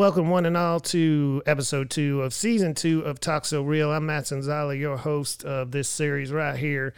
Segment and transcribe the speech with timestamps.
[0.00, 3.92] Welcome, one and all, to episode two of season two of Talk So Real.
[3.92, 6.94] I'm Matt Sonzala, your host of this series right here.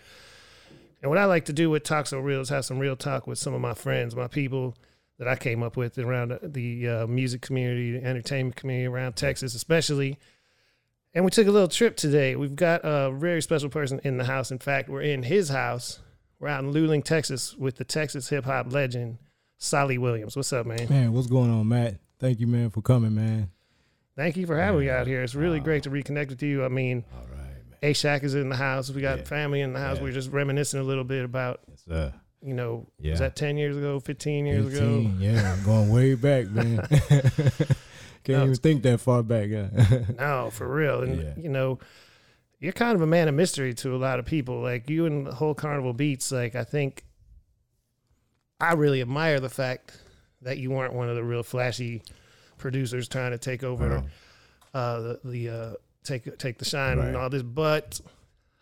[1.03, 3.27] And what I like to do with Talk So Real is have some real talk
[3.27, 4.77] with some of my friends, my people
[5.19, 9.57] that I came up with around the uh, music community, the entertainment community around Texas,
[9.57, 10.17] especially.
[11.13, 12.37] And we took a little trip today.
[12.37, 14.53] We've got a very special person in the house.
[14.53, 15.99] In fact, we're in his house.
[16.39, 19.19] We're out in Luling, Texas, with the Texas hip hop legend,
[19.59, 20.37] Salih Williams.
[20.37, 20.87] What's up, man?
[20.89, 21.97] Man, what's going on, Matt?
[22.23, 23.51] Thank you, man, for coming, man.
[24.17, 25.23] Thank you for having me out here.
[25.25, 26.65] It's really great to reconnect with you.
[26.65, 27.39] I mean, All right,
[27.69, 27.79] man.
[27.83, 28.91] A Shack is in the house.
[28.91, 29.25] We got Yeah.
[29.25, 29.97] family in the house.
[29.97, 30.05] Yeah.
[30.05, 33.11] We're just reminiscing a little bit about, Yes, you know, Yeah.
[33.11, 34.99] was that 10 years ago, 15 years ago?
[35.01, 36.77] 18, yeah, going way back, man.
[38.25, 39.49] Can't No, even think that far back.
[39.49, 39.71] Yeah.
[40.17, 41.03] No, for real.
[41.03, 41.35] And, Yeah.
[41.37, 41.81] you know,
[42.61, 44.61] you're kind of a man of mystery to a lot of people.
[44.61, 47.03] Like you and the whole Carnival Beats, like, I think
[48.61, 49.99] I really admire the fact
[50.43, 52.03] that you weren't one of the real flashy
[52.59, 54.07] producers trying to take over Um,
[54.75, 57.43] uh, the, the uh, take take the shine and all this.
[57.43, 58.01] But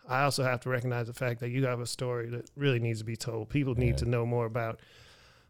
[0.08, 2.98] I also have to recognize the fact that you have a story that really needs
[2.98, 3.48] to be told.
[3.48, 3.96] People need Yeah.
[3.96, 4.80] to know more about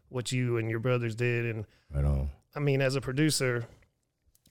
[0.09, 1.45] what you and your brothers did.
[1.55, 2.27] And right.
[2.55, 3.65] I mean, as a producer,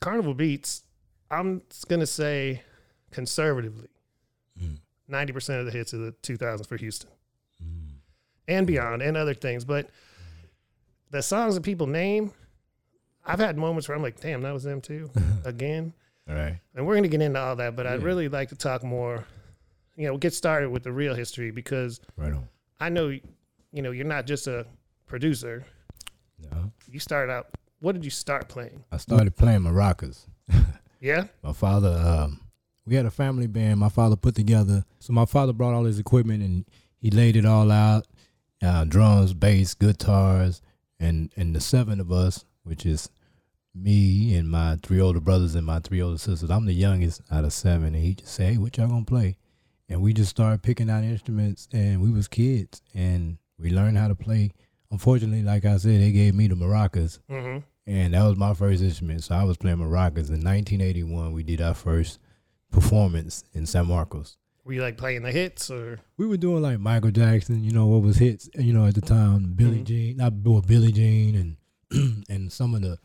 [0.00, 0.83] Carnival Beats,
[1.30, 2.62] I'm gonna say
[3.10, 3.88] conservatively,
[4.60, 4.78] Mm.
[5.08, 7.10] ninety percent of the hits of the 2000s for Houston
[7.62, 7.90] Mm.
[8.48, 9.64] and beyond, and other things.
[9.64, 9.90] But
[11.11, 12.33] the songs that people name,
[13.25, 15.11] I've had moments where I'm like, damn, that was them too
[15.44, 15.92] again.
[16.28, 16.58] All right.
[16.75, 19.25] And we're going to get into all that, but I'd really like to talk more,
[19.97, 22.48] you know, get started with the real history because Right on.
[22.78, 24.67] I know, you know, you're not just a
[25.06, 25.64] producer.
[26.50, 26.70] No.
[26.91, 27.48] You started out,
[27.80, 28.84] what did you start playing?
[28.92, 30.27] I started playing maracas.
[31.00, 31.24] Yeah?
[31.42, 32.41] My father, um,
[32.86, 33.80] we had a family band.
[33.80, 34.84] My father put together.
[34.98, 36.67] So my father brought all his equipment and
[36.98, 38.06] he laid it all out:
[38.62, 40.61] uh, drums, bass, guitars,
[41.00, 43.10] and and the seven of us, which is
[43.74, 46.50] me and my three older brothers and my three older sisters.
[46.50, 49.36] I'm the youngest out of seven, and he just said, "Hey, what y'all gonna play?"
[49.88, 54.06] And we just started picking out instruments, and we was kids, and we learned how
[54.08, 54.52] to play.
[54.92, 57.58] Unfortunately, like I said, they gave me the maracas, Mm-hmm.
[57.86, 59.22] and that was my first instrument.
[59.24, 60.28] So I was playing maracas.
[60.30, 62.18] In 1981, we did our first
[62.70, 64.36] performance in San Marcos.
[64.64, 66.00] Were you like playing the hits or?
[66.16, 69.00] We were doing like Michael Jackson, you know, what was hits, you know, at the
[69.00, 69.84] time, Billie Mhm.
[69.84, 71.56] Jean, not well, Billie Jean,
[71.90, 72.98] and and some of the,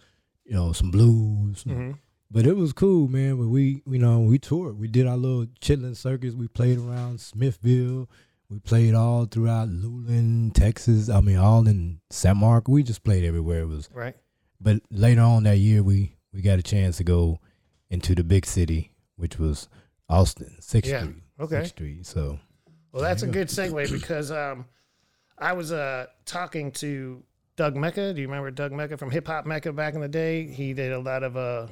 [0.45, 1.63] you know, some blues.
[1.63, 1.91] Mm-hmm.
[2.29, 3.37] But it was cool, man.
[3.37, 4.77] But we, you know, we toured.
[4.79, 6.35] We did our little chitlin circuits.
[6.35, 8.09] We played around Smithville.
[8.49, 11.09] We played all throughout Luling, Texas.
[11.09, 12.71] I mean, all in San Marcos.
[12.73, 13.61] We just played everywhere.
[13.61, 14.15] It was Right.
[14.59, 17.39] but later on that year, we we got a chance to go
[17.89, 19.69] into the big city, which was
[20.09, 21.15] Austin, Sixth Yeah, Street.
[21.39, 21.65] Okay.
[21.65, 22.05] Street.
[22.05, 22.39] So
[22.91, 24.65] Well, that's a good segue because um,
[25.37, 27.23] I was uh, talking to
[27.55, 28.13] Doug Mecca.
[28.13, 30.47] Do you remember Doug Mecca from Hip Hop Mecca back in the day?
[30.47, 31.67] He did a lot of uh,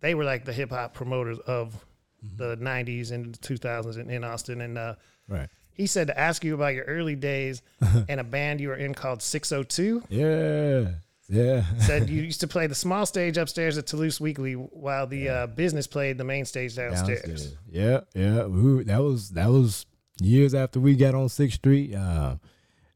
[0.00, 1.84] they were like the hip hop promoters of
[2.36, 4.60] the '90s and 2000s in, in Austin.
[4.60, 4.94] And uh,
[5.28, 5.48] right.
[5.72, 7.62] he said to ask you about your early days
[8.08, 10.04] and a band you were in called 602.
[10.08, 10.94] Yeah.
[11.28, 11.64] Yeah.
[11.78, 15.46] Said you used to play the small stage upstairs at Toulouse Weekly while the uh,
[15.46, 17.56] business played the main stage downstairs.
[17.70, 18.44] Yeah, yeah.
[18.46, 19.86] We, that was that was
[20.20, 21.94] years after we got on Sixth Street.
[21.94, 22.36] Uh,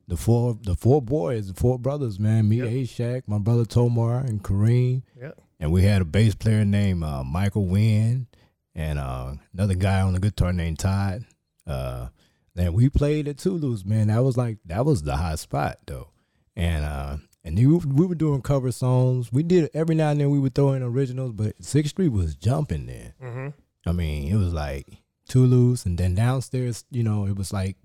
[0.09, 2.49] the four the four boys, the four brothers, man.
[2.49, 2.57] Me,
[2.89, 3.25] Yep.
[3.27, 5.03] A my brother Tomar, and Kareem.
[5.21, 5.33] Yeah.
[5.61, 8.27] And we had a bass player named uh, Michael Wynn
[8.75, 11.25] and uh, another guy on the guitar named Todd.
[11.67, 12.09] Uh,
[12.57, 14.09] and we played at Toulouse, man.
[14.09, 16.09] That was like that was the hot spot though.
[16.57, 19.33] And uh, and we, we were doing cover songs.
[19.33, 22.35] We did every now and then we would throw in originals, but Sixth Street was
[22.35, 23.15] jumping then.
[23.23, 23.49] Mm-hmm.
[23.89, 24.87] I mean, it was like
[25.29, 27.77] Toulouse, and then downstairs, you know, it was like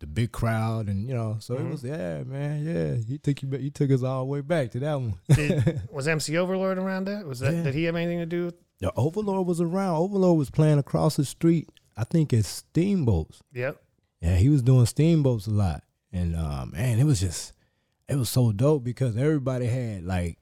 [0.00, 1.66] the big crowd, and you know, so Mhm.
[1.66, 2.94] it was yeah, man, yeah.
[3.06, 5.14] He took you, he took us all the way back to that one.
[5.34, 7.26] Did, was MC Overlord around that?
[7.26, 7.62] Was that Yeah.
[7.62, 8.54] did he have anything to do with?
[8.80, 9.96] The Overlord was around.
[9.96, 11.68] Overlord was playing across the street.
[11.96, 13.40] I think it's Steamboats.
[13.52, 13.80] Yep.
[14.20, 17.52] Yeah, he was doing Steamboats a lot, and um, man, it was just,
[18.08, 20.38] it was so dope because everybody had like,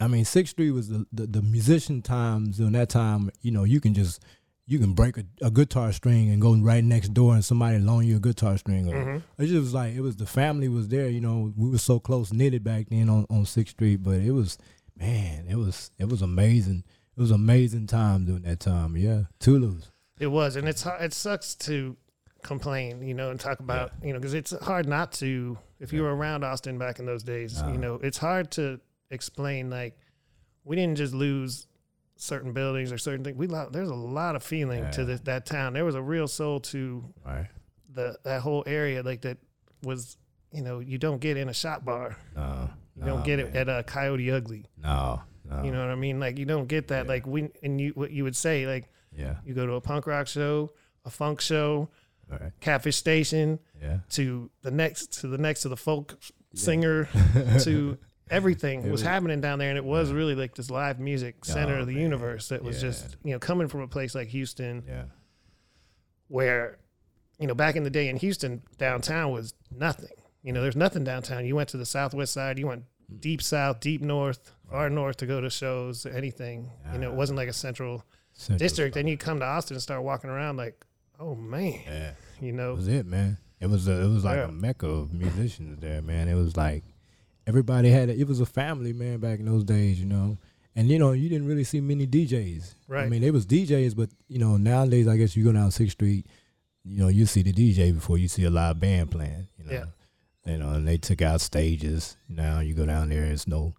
[0.00, 3.30] I mean, Sixth Street was the the, the musician times during that time.
[3.40, 4.22] You know, you can just
[4.66, 8.06] you can break a, a guitar string and go right next door and somebody loan
[8.06, 8.88] you a guitar string.
[8.92, 9.22] Or, Mhm.
[9.38, 11.08] It just was like it was the family was there.
[11.08, 14.32] You know, we were so close knitted back then on on Sixth Street, but it
[14.32, 14.58] was
[14.98, 16.84] man, it was it was amazing.
[17.16, 18.96] It was amazing time during that time.
[18.96, 19.90] Yeah, Toulouse.
[20.18, 21.96] It was, and it's it sucks to
[22.42, 25.56] complain, you know, and talk about, you know, because it's hard not to.
[25.84, 27.76] If you were around Austin back in those days, you Uh-huh.
[27.76, 29.96] know, it's hard to explain like
[30.64, 31.66] we didn't just lose
[32.16, 33.36] certain buildings or certain things.
[33.36, 35.74] We lo- there's a lot of feeling to the, that town.
[35.74, 37.48] There was a real soul to Right.
[37.92, 39.38] the that whole area, like that
[39.82, 40.16] was,
[40.50, 42.16] you know, you don't get in a shop bar.
[42.34, 42.70] No.
[42.96, 44.66] You don't get it at a Coyote Ugly.
[44.82, 45.20] No.
[45.44, 45.62] No.
[45.64, 46.18] You know what I mean?
[46.18, 47.04] Like you don't get that.
[47.04, 47.12] Yeah.
[47.12, 49.36] Like we and you what you would say like Yeah.
[49.44, 50.72] you go to a punk rock show,
[51.04, 51.90] a funk show,
[52.28, 52.52] right.
[52.60, 53.98] Catfish Station, Yeah.
[54.10, 56.18] to the next to the next to the folk
[56.54, 57.08] singer
[57.62, 57.98] to
[58.30, 61.76] everything was was- happening down there and it was really like this live music center
[61.76, 62.02] Oh, of the man.
[62.02, 62.88] universe that was Yeah.
[62.90, 65.04] just you know coming from a place like Houston yeah.
[66.28, 66.78] where
[67.38, 70.08] you know back in the day in Houston downtown was nothing
[70.42, 73.20] you know there's nothing downtown you went to the southwest side you went mm.
[73.20, 77.36] deep south deep north far north to go to shows anything you know it wasn't
[77.36, 80.84] like a central Central district then you come to Austin and start walking around like
[81.24, 82.12] oh man Yeah.
[82.40, 83.38] you know, it was it, man.
[83.60, 84.48] It was a, it was like Yeah.
[84.48, 86.28] a mecca of musicians there, man.
[86.28, 86.84] It was like
[87.46, 90.38] everybody had a, it was a family, man, back in those days, you know.
[90.76, 92.74] And you know, you didn't really see many DJs.
[92.90, 95.92] I mean, there was DJs, but you know, nowadays I guess you go down Sixth
[95.92, 96.26] Street,
[96.84, 99.46] you know, you see the DJ before you see a live band playing.
[99.58, 99.84] You know, Yeah.
[100.52, 102.16] you know, and they took out stages.
[102.28, 103.74] Now you go down there, it's no.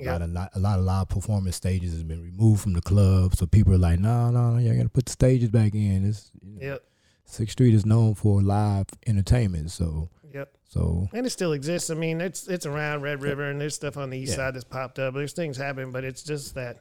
[0.00, 2.80] A lot of li- a lot of live performance stages has been removed from the
[2.80, 6.06] club, so people are like, no, no, no, you gotta put the stages back in.
[6.08, 6.84] It's you know, yep
[7.24, 11.90] Sixth Street is known for live entertainment, so yep so And it still exists.
[11.90, 14.36] I mean, it's it's around Red River, and there's stuff on the east Yeah.
[14.36, 15.14] side that's popped up.
[15.14, 16.78] There's things happening, but it's just that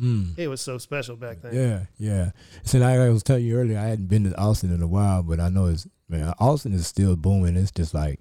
[0.00, 1.54] mm, it was so special back then.
[1.54, 2.30] yeah, yeah.
[2.62, 5.22] So like I was telling you earlier, I hadn't been to Austin in a while,
[5.22, 7.56] but I know it's man, Austin is still booming.
[7.56, 8.20] It's just like,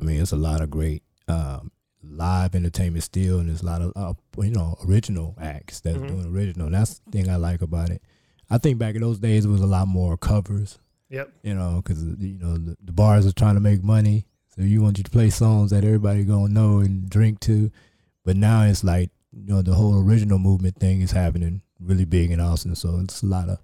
[0.00, 1.72] I mean, it's a lot of great um,
[2.10, 6.08] live entertainment still, and there's a lot of uh, you know original acts that's Mhm.
[6.08, 6.66] doing original.
[6.66, 8.02] And that's the thing I like about it.
[8.50, 10.78] I think back in those days, it was a lot more covers.
[11.08, 11.32] Yep.
[11.44, 14.82] you know, because you know the, the bars are trying to make money, so you
[14.82, 17.70] want you to play songs that everybody gonna know and drink to.
[18.24, 22.30] But now it's like you know the whole original movement thing is happening really big
[22.32, 23.58] in Austin, so it's a lot of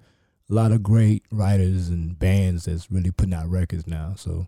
[0.51, 4.15] a lot of great writers and bands that's really putting out records now.
[4.17, 4.47] So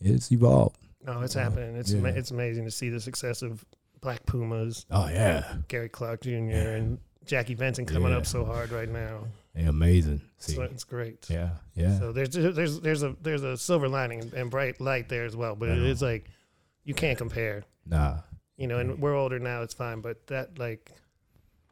[0.00, 0.78] it's evolved.
[1.04, 1.76] No, it's Uh, happening.
[1.76, 1.98] It's yeah.
[1.98, 3.64] ama- it's amazing to see the success of
[4.00, 6.30] Black Pumas, Oh yeah, Gary Clark Jr.
[6.30, 9.26] and Jackie Venson coming up so hard right now.
[9.56, 10.20] amazing.
[10.38, 11.28] See, So it's great.
[11.30, 15.24] yeah, yeah, So there's there's there's a there's a silver lining and, bright light there
[15.24, 16.06] as well, but it I know.
[16.06, 16.26] like
[16.84, 17.64] you can't compare.
[17.86, 18.18] nah.
[18.56, 19.62] You know, and we're older now.
[19.62, 20.92] It's fine, but that like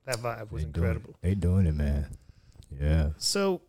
[0.04, 1.14] that vibe was they doing incredible.
[1.20, 2.06] They doing it, man.
[2.80, 3.60] Yeah, So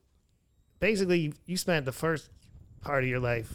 [0.80, 2.30] basically, you spent the first
[2.82, 3.54] part of your life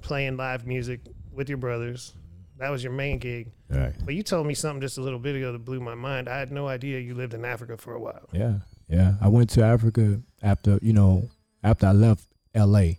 [0.00, 1.00] playing live music
[1.32, 2.12] with your brothers.
[2.58, 3.52] That was your main gig.
[3.70, 3.94] right.
[4.04, 6.28] But you told me something just a little bit ago that blew my mind.
[6.28, 8.28] I had no idea you lived in Africa for a while.
[8.32, 8.54] Yeah,
[8.88, 9.14] yeah.
[9.20, 11.30] I went to Africa after you know
[11.62, 12.98] after I left L.A.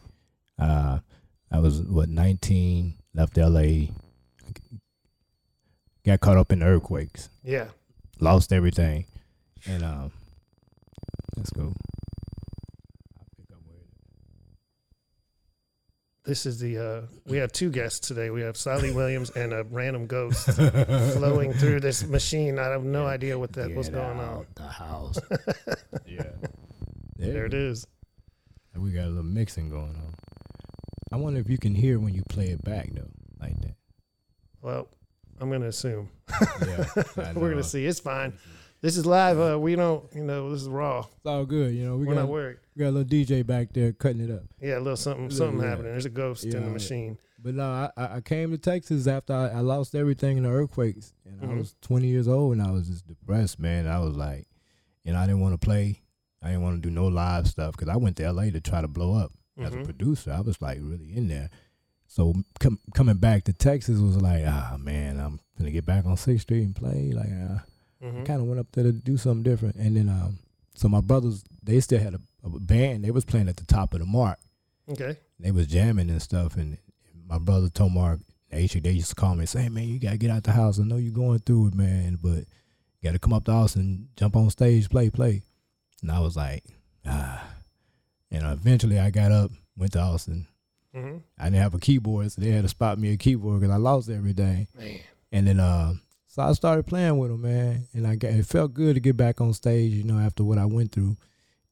[0.57, 0.99] Uh,
[1.51, 3.91] I was what nineteen, left L.A.
[6.05, 7.67] Got caught up in earthquakes, Yeah.
[8.21, 9.05] lost everything,
[9.67, 10.11] and um,
[11.35, 11.73] let's go.
[16.25, 18.29] This is the uh we have two guests today.
[18.29, 20.45] We have Salih Williams and a random ghost
[21.13, 22.59] flowing through this machine.
[22.59, 24.45] I have no idea what that what's Get going on.
[24.55, 25.17] The house.
[26.05, 26.23] yeah.
[27.17, 27.87] There it is.
[28.73, 30.13] And we got a little mixing going on.
[31.11, 33.09] I wonder if you can hear when you play it back though,
[33.41, 33.75] like that.
[34.61, 34.87] Well,
[35.39, 36.09] I'm gonna assume.
[36.65, 36.85] Yeah,
[37.17, 37.85] I We're gonna see.
[37.85, 38.33] It's fine.
[38.81, 39.37] This is live.
[39.39, 40.99] Uh, we don't, you know, this is raw.
[40.99, 41.97] It's all good, you know.
[41.97, 42.57] We We are got not worried.
[42.75, 44.43] we got a little DJ back there cutting it up.
[44.61, 45.69] Yeah, a little something, something yeah.
[45.69, 45.91] happening.
[45.91, 47.17] There's a ghost in the machine.
[47.41, 51.13] But no, I, I came to Texas after I, I lost everything in the earthquakes,
[51.25, 51.51] and Mhm.
[51.51, 53.85] I was 20 years old, and I was just depressed, man.
[53.87, 54.47] I was like,
[55.05, 56.01] and I didn't want to play.
[56.41, 58.79] I didn't want to do no live stuff because I went to LA to try
[58.81, 59.83] to blow up as a Mhm.
[59.85, 60.31] producer.
[60.31, 61.49] I was like really in there.
[62.07, 66.15] So com- coming back to Texas was like, ah man, I'm gonna get back on
[66.17, 67.11] Sixth Street and play.
[67.11, 67.29] Like,
[68.03, 68.25] Mhm.
[68.25, 69.75] kind of went up there to do something different.
[69.75, 70.39] And then, um,
[70.75, 73.03] so my brothers, they still had a, a band.
[73.03, 74.39] They was playing at the Top of the Marc.
[74.89, 75.17] Okay.
[75.39, 76.55] They was jamming and stuff.
[76.55, 76.77] And
[77.27, 79.87] my brother told Mark, they used, they used to call me and say, hey, man,
[79.87, 80.79] you got to get out the house.
[80.79, 84.07] I know you're going through it, man, but you got to come up to Austin,
[84.15, 85.43] jump on stage, play, play.
[86.01, 86.63] And I was like,
[87.05, 87.45] ah.
[88.31, 90.47] And eventually I got up, went to Austin.
[90.93, 93.73] hmm I didn't have a keyboard, so they had to spot me a keyboard because
[93.73, 94.67] I lost everything.
[94.77, 94.99] Man.
[95.31, 95.93] And then uh
[96.29, 97.87] so I started playing with them, man.
[97.93, 100.59] And I got it felt good to get back on stage, you know, after what
[100.59, 101.17] I went through.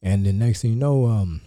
[0.02, 1.40] And the next thing you know, um,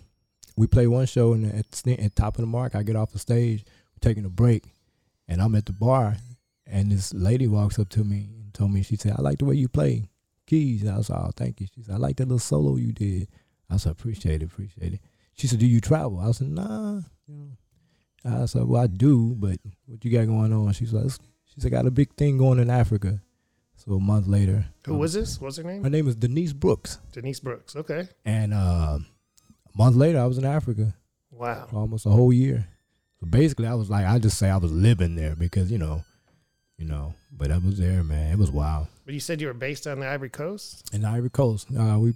[0.55, 3.11] we play one show and at the at Top of the Marc, I get off
[3.11, 3.65] the stage,
[3.99, 4.63] taking a break,
[5.27, 6.17] and I'm at the bar,
[6.65, 9.45] and this lady walks up to me and told me, she said, I like the
[9.45, 10.05] way you play
[10.47, 10.81] keys.
[10.81, 11.67] And I like, oh, thank you.
[11.73, 13.27] She said, I like that little solo you did.
[13.69, 14.99] I said, appreciate it, appreciate it.
[15.33, 16.19] She said, do you travel?
[16.19, 17.01] I said, nah.
[18.23, 20.73] I said, well, I do, but what you got going on?
[20.73, 21.11] She's like,
[21.53, 23.19] she said, I got a big thing going in Africa.
[23.75, 24.65] So a month later.
[24.85, 25.41] Who um, was this?
[25.41, 25.83] What's her name?
[25.83, 26.99] Her name is Denise Brooks.
[27.13, 27.75] Denise Brooks.
[27.75, 28.07] Okay.
[28.23, 30.93] And uh, a month later, I was in Africa
[31.31, 31.65] Wow.
[31.69, 32.67] for almost a whole year.
[33.19, 36.03] So basically, I was like, I just say I was living there because, you know,
[36.77, 37.15] you know.
[37.31, 38.31] But I was there, man.
[38.31, 38.87] It was wild.
[39.05, 40.93] But you said you were based on the Ivory Coast.
[40.93, 42.13] In the Ivory Coast, uh, we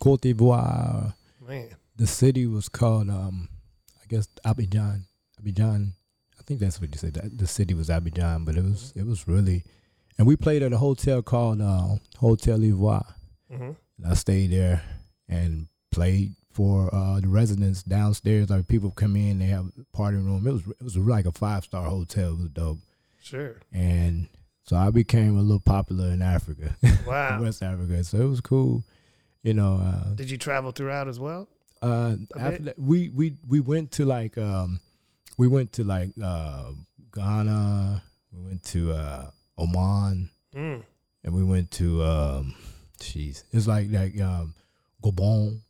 [0.00, 1.14] Cote d'Ivoire.
[1.46, 3.48] Man, The city was called, um,
[4.02, 5.02] I guess, Abidjan.
[5.42, 5.92] Abidjan.
[6.48, 7.12] I think that's what you said.
[7.12, 9.64] That the city was Abidjan, but it was it was really,
[10.16, 13.04] and we played at a hotel called uh, Hotel Ivoire.
[13.54, 14.82] hmm And I stayed there
[15.28, 18.48] and played for uh, the residents downstairs.
[18.48, 20.46] Like people come in, they have a party room.
[20.46, 22.32] It was it was like a five star hotel.
[22.32, 22.78] It was dope.
[23.20, 23.60] sure.
[23.70, 24.28] And
[24.64, 26.76] so I became a little popular in Africa,
[27.06, 27.42] Wow.
[27.42, 28.02] West Africa.
[28.04, 28.84] So it was cool.
[29.42, 31.46] You know, uh, Did you travel throughout as well?
[31.82, 34.80] uh, after that, we we we went to like um,
[35.38, 36.72] we went to like uh,
[37.14, 38.02] Ghana.
[38.32, 40.82] We went to uh, Oman, Mm.
[41.24, 42.54] and we went to um,
[43.00, 44.54] jeez, it's like like um,
[45.02, 45.60] Gabon.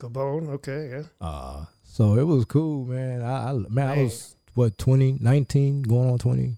[0.00, 0.48] Gabon.
[0.54, 0.90] Okay.
[0.90, 1.02] Yeah.
[1.20, 3.22] Uh, so it was cool, man.
[3.22, 6.56] I, I man, I was what 20, 19, going on twenty,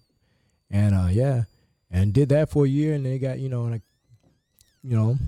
[0.71, 1.45] and uh, yeah,
[1.91, 3.81] and did that for a year, and they got you know, and I,
[4.83, 5.19] you know,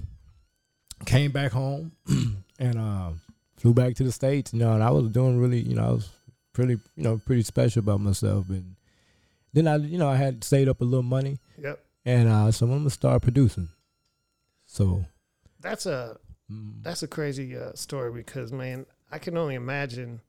[1.06, 1.92] came back home,
[2.58, 3.10] and uh,
[3.56, 4.52] flew back to the states.
[4.52, 6.10] You know, and I was doing really, you know, I was
[6.52, 8.76] pretty, you know, pretty special about myself, and
[9.52, 11.84] then I, you know, I had saved up a little money, Yep.
[12.04, 13.68] and uh, so I'm gonna start producing.
[14.66, 15.04] So.
[15.60, 16.16] That's a
[16.50, 20.20] mm, That's a crazy uh, story because, man, I can only imagine.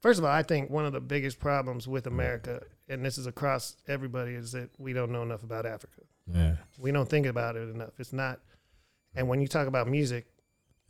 [0.00, 3.26] First of all, I think one of the biggest problems with America, and this is
[3.26, 6.02] across everybody, is that we don't know enough about Africa.
[6.32, 7.90] yeah, We don't think about it enough.
[7.98, 8.38] It's not.
[9.14, 10.26] And when you talk about music,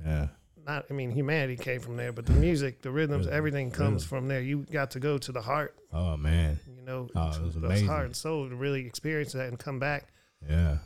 [0.04, 0.28] yeah,
[0.67, 4.05] not I mean humanity came from there, but the music, the rhythms, Rhythm, everything comes
[4.05, 4.09] rhythm.
[4.09, 4.40] from there.
[4.40, 7.87] You got to go to the heart, oh man, you know, Oh, it was amazing.
[7.88, 10.09] heart and soul to really experience that and come back.
[10.49, 10.79] yeah.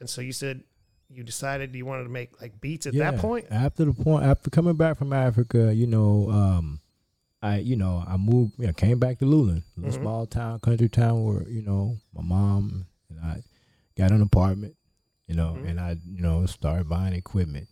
[0.00, 0.62] And so you said
[1.12, 3.46] you decided you wanted to make like beats at that point.
[3.50, 6.80] After the point, after coming back from Africa, you know, um,
[7.42, 10.00] I, you know, I moved, know, came back to Luling, a Mhm.
[10.00, 13.42] small town, country town where, you know, my mom and I
[13.96, 14.76] got an apartment,
[15.26, 15.68] you know, Mhm.
[15.70, 17.66] and I, you know, started buying equipment.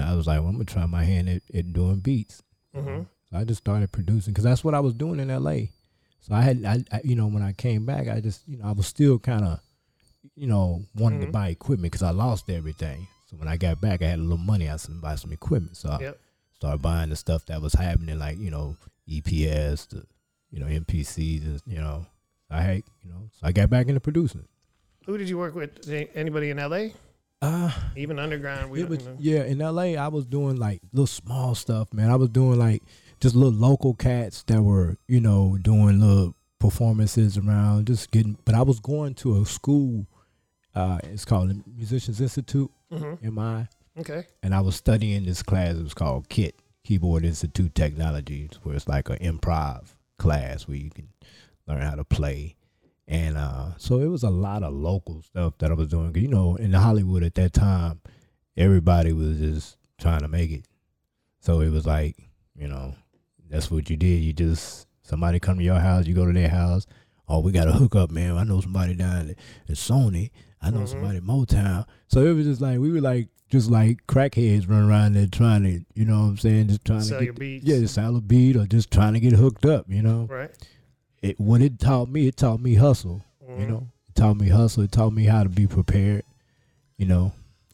[0.00, 2.42] And I was like, well, I'm gonna try my hand at, at doing beats.
[2.74, 5.70] hmm So I just started producing because that's what I was doing in L.A.
[6.20, 8.66] So I had, I, I, you know, when I came back, I just, you know,
[8.66, 9.60] I was still kind of,
[10.36, 11.26] you know, wanting Mhm.
[11.26, 13.06] to buy equipment because I lost everything.
[13.30, 14.68] So when I got back, I had a little money.
[14.70, 15.76] I to buy some equipment.
[15.76, 16.18] So I Yep.
[16.52, 18.76] started buying the stuff that was happening, like you know,
[19.08, 20.04] EPS, the,
[20.50, 22.06] you know, MPCs, and you know,
[22.50, 24.46] I had, you know, so I got back into producing.
[25.06, 25.88] Who did you work with?
[26.14, 26.88] Anybody in LA?
[27.42, 28.70] Uh, Even underground?
[28.70, 32.16] We it was yeah in LA I was doing like little small stuff man I
[32.16, 32.82] was doing like
[33.20, 38.54] just little local cats that were you know doing little performances around just getting but
[38.54, 40.06] I was going to a school
[40.74, 43.66] uh it's called the Musicians Institute hmm MI
[43.98, 44.26] Okay.
[44.42, 46.54] and I was studying this class it was called KIT
[46.84, 51.08] Keyboard Institute Technology where it's like an improv class where you can
[51.66, 52.56] learn how to play
[53.10, 56.14] and uh, so it was a lot of local stuff that I was doing.
[56.14, 58.00] You know, in Hollywood at that time,
[58.56, 60.64] everybody was just trying to make it.
[61.40, 62.16] So it was like,
[62.56, 62.94] you know,
[63.48, 64.22] that's what you did.
[64.22, 66.86] You just somebody come to your house, you go to their house.
[67.28, 68.36] Oh, we got to hook up, man.
[68.36, 69.30] I know somebody down
[69.68, 70.30] at Sony.
[70.62, 70.88] I know Mhm.
[70.88, 71.86] somebody at Motown.
[72.08, 75.62] So it was just like we were like just like crackheads running around there trying
[75.64, 77.64] to, you know what I'm saying, just trying Sell to your get beats.
[77.66, 80.50] yeah, sell a beat or just trying to get hooked up, you know Right.
[81.22, 83.22] It what it taught me, it taught me hustle.
[83.46, 83.68] You Mhm.
[83.68, 84.82] know, it taught me hustle.
[84.84, 86.22] It taught me how to be prepared.
[86.96, 87.32] You know,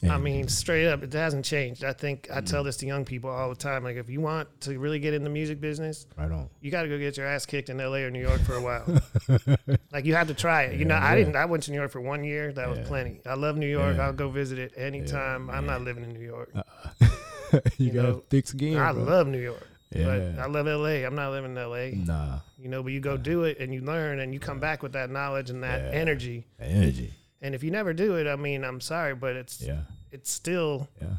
[0.08, 1.82] I mean, straight up, it hasn't changed.
[1.82, 2.46] I think I Mm.
[2.46, 3.82] tell this to young people all the time.
[3.82, 6.48] Like, if you want to really get in the music business, right on.
[6.60, 8.60] you got to go get your ass kicked in LA or New York for a
[8.62, 8.84] while.
[9.92, 10.78] like, you have to try it.
[10.78, 11.34] You know, Yeah, I didn't.
[11.34, 12.52] I went to New York for one year.
[12.52, 13.20] That was plenty.
[13.26, 13.96] I love New York.
[13.96, 14.06] Yeah.
[14.06, 15.50] I'll go visit it anytime.
[15.50, 16.52] I'm not living in New York.
[17.00, 18.76] you, You gotta know, thick skin.
[18.76, 19.02] I bro.
[19.02, 19.66] love New York.
[19.92, 21.04] But I love LA.
[21.06, 21.90] I'm not living in LA.
[22.04, 24.82] Nah, You know, but you go do it and you learn and you come back
[24.82, 26.00] with that knowledge and that Yeah.
[26.00, 26.46] energy.
[26.60, 27.14] energy.
[27.40, 30.88] And if you never do it, I mean, I'm sorry, but it's Yeah, it's still
[31.00, 31.16] yeah,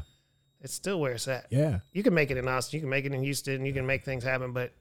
[0.60, 1.46] it's still where it's at.
[1.50, 1.80] yeah.
[1.92, 4.04] You can make it in Austin, you can make it in Houston, you can make
[4.04, 4.72] things happen, but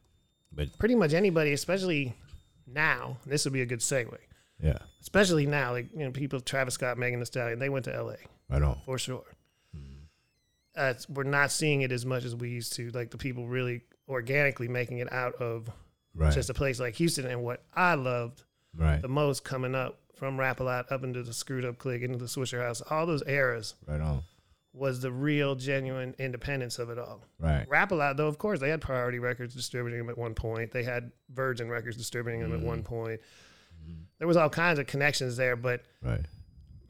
[0.51, 2.15] But pretty much anybody, especially
[2.65, 4.17] now, this would be a good segue.
[4.60, 7.91] yeah, Especially now, like you know, people Travis Scott, Megan Thee Stallion, they went to
[7.91, 8.15] LA
[8.50, 8.79] right on.
[8.86, 9.24] for sure.
[10.78, 12.90] Uh, we're not seeing it as much as we used to.
[12.92, 15.70] Like the people really organically making it out of
[16.16, 17.28] Right, just a place like Houston.
[17.28, 18.44] And what I loved
[18.76, 22.02] right, the most coming up from Rap a Lot up into the Screwed Up Click,
[22.02, 24.24] into the Swisher House, all those eras right on.
[24.74, 27.24] was the real, genuine independence of it all.
[27.38, 30.34] Right, Rap a Lot, though, of course, they had Priority Records distributing them at one
[30.34, 30.72] point.
[30.72, 33.22] They had Virgin Records distributing them at one point.
[34.18, 36.26] There was all kinds of connections there, but right.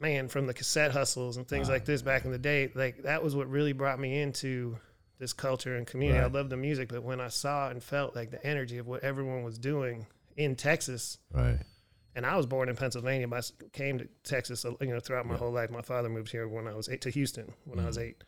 [0.00, 1.74] Man, from the cassette hustles and things Wow.
[1.74, 4.78] like this back in the day, like that was what really brought me into
[5.18, 6.20] this culture and community.
[6.20, 9.02] I love the music, but when I saw and felt like the energy of what
[9.02, 11.58] everyone was doing in Texas, Right.
[12.14, 15.24] And I was born in Pennsylvania, but I came to Texas, uh, you know, throughout
[15.26, 15.38] my Yeah.
[15.38, 15.70] whole life.
[15.70, 18.02] My father moved here when I was eight to Houston when I was Mhm.
[18.02, 18.24] eight.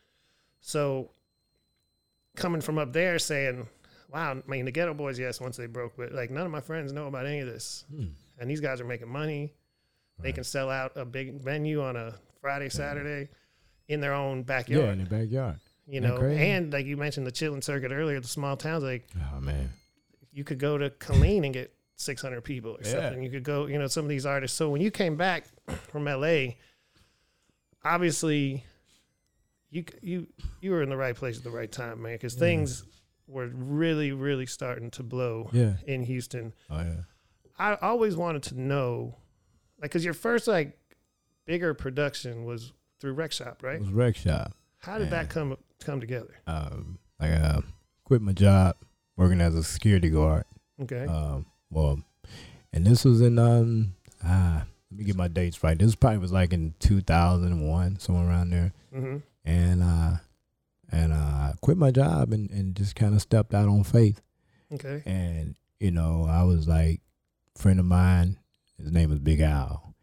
[0.61, 1.11] So
[2.37, 3.69] coming from up there, saying,
[4.09, 6.61] "Wow, I mean, the Geto Boys, yes, once they broke, but like none of my
[6.61, 8.09] friends know about any of this, Hmm.
[8.39, 9.55] and these guys are making money.
[10.23, 13.29] They can sell out a big venue on a Friday, Saturday."
[13.89, 14.85] In their own backyard.
[14.87, 15.59] Yeah, in the backyard.
[15.89, 19.09] you Isn't know, and like you mentioned the chitlin circuit earlier, the small towns, like
[19.35, 19.71] Oh man.
[20.31, 22.93] you could go to Killeen and get 600 people or Yeah.
[22.93, 23.23] something.
[23.25, 24.57] You could go, you know, some of these artists.
[24.57, 25.47] So when you came back
[25.89, 26.55] from LA,
[27.85, 28.65] obviously
[29.71, 30.27] you you
[30.61, 32.41] you were in the right place at the right time, man, because Yeah.
[32.41, 32.85] things
[33.27, 35.75] were really really starting to blow Yeah.
[35.87, 36.53] in Houston.
[36.69, 37.01] Oh yeah.
[37.59, 39.17] I always wanted to know,
[39.81, 40.77] like, because your first like
[41.47, 43.77] bigger production was through Wreck Shop, right?
[43.77, 44.53] It was wreck shop.
[44.79, 45.11] How did Yeah.
[45.23, 46.35] that come come together?
[46.47, 47.61] Um, like uh,
[48.05, 48.77] quit my job
[49.17, 50.45] working as a security guard.
[50.83, 52.03] Okay, Um, well,
[52.73, 53.95] and this was in um
[54.25, 55.79] ah let me get my dates right.
[55.79, 58.73] This probably was like in two thousand and one, somewhere around there.
[58.93, 60.17] hmm And uh
[60.91, 64.21] and uh I quit my job and, and just kinda stepped out on faith.
[64.73, 67.01] okay, And, you know, I was like
[67.57, 68.39] friend of mine,
[68.83, 69.95] his name is Big Al,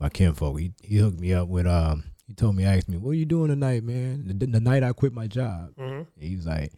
[0.00, 0.58] my kinfolk.
[0.58, 3.24] He he hooked me up with um he told me asked me, What are you
[3.26, 4.24] doing tonight, man?
[4.38, 5.72] The, the night I quit my job.
[5.78, 6.72] hmm He was like,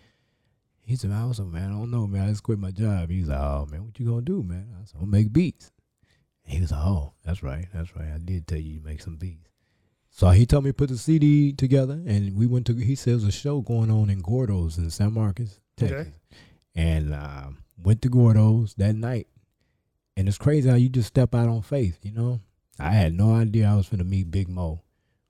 [0.81, 2.27] he said, I was like, man, I don't know, man.
[2.27, 3.09] I just quit my job.
[3.11, 4.69] He was like, oh, man, what you gonna do, man?
[4.81, 5.71] I said, I'm gonna make beats.
[6.47, 8.09] He was like, oh, that's right, that's right.
[8.15, 9.49] I did tell you you make some beats.
[10.11, 12.75] So he told me to put the CD together, and we went to.
[12.75, 15.93] He says a show going on in Gordo's in San Marcos, Okay.
[15.95, 16.13] Texas,
[16.77, 19.27] and um, went to Gordo's that night.
[20.17, 22.41] And it's crazy how you just step out on faith, you know.
[22.79, 24.83] I had no idea I was gonna meet Big Moe,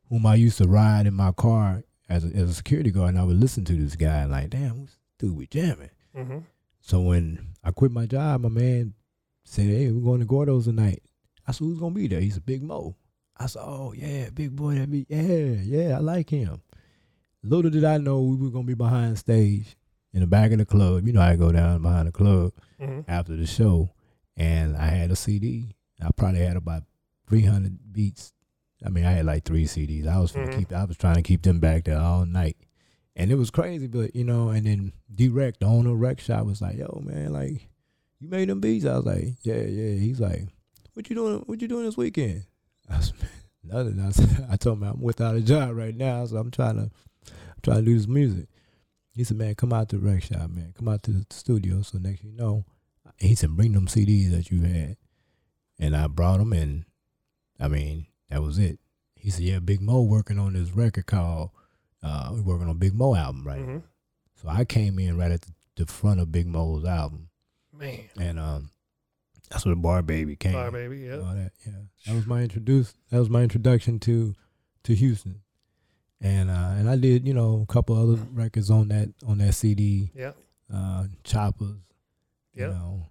[0.09, 3.19] whom I used to ride in my car as a, as a security guard, and
[3.19, 5.91] I would listen to this guy like, damn, this dude we jamming.
[6.14, 6.38] hmm
[6.81, 8.95] So when I quit my job, my man
[9.45, 11.03] said, "Hey, we're going to Gordo's tonight."
[11.47, 12.97] I said, "Who's gonna be there?" He's a "Big Moe."
[13.37, 15.23] I said, "Oh yeah, big boy, that be yeah,
[15.62, 16.61] yeah, I like him."
[17.43, 19.76] Little did I know we were gonna be behind stage
[20.12, 21.07] in the back of the club.
[21.07, 23.90] You know, I go down behind the club hmm after the show,
[24.37, 25.77] and I had a CD.
[26.03, 26.83] I probably had about
[27.29, 28.33] three hundred beats.
[28.85, 30.07] I mean, I had like three CDs.
[30.07, 30.51] I was trying Mhm.
[30.53, 30.73] to keep.
[30.73, 32.57] I was trying to keep them back there all night,
[33.16, 33.87] and it was crazy.
[33.87, 37.33] But you know, and then D-Reck, the owner of Wreck Shop, was like, "Yo, man,
[37.33, 37.68] like,
[38.20, 40.49] you made them beats." I was like, "Yeah, yeah." He's like,
[40.94, 41.38] "What you doing?
[41.47, 42.44] What you doing this weekend?"
[42.90, 43.12] I was
[43.62, 44.01] nothing.
[44.01, 46.83] I, said, I told him I'm without a job right now, so I'm trying to,
[47.27, 48.49] I'm trying to do this music.
[49.14, 50.75] He said, "Man, come out to the Wreck Shop, man.
[50.77, 52.66] Come out to the studio." So next thing you know,
[53.18, 54.96] he said, "Bring them CDs that you had,"
[55.79, 56.85] and I brought them, and
[57.61, 58.79] I mean, that was it.
[59.14, 61.50] He said, "Yeah, Big Moe working on this record called,
[62.03, 63.79] uh, we working on Big Moe album right." hmm
[64.35, 67.29] So I came in right at the, the front of Big Moe's album,
[67.72, 68.70] Man, and um,
[69.50, 70.53] that's where the Barre Baby came.
[70.53, 71.16] Barre baby, yeah.
[71.18, 71.72] All that, yeah.
[72.07, 72.94] That was my introduce.
[73.11, 74.35] That was my introduction to
[74.85, 75.40] to Houston,
[76.20, 79.55] and uh, and I did you know a couple other records on that on that
[79.55, 80.33] CD, Yeah.
[80.72, 81.77] uh, Choppers,
[82.55, 83.03] you know,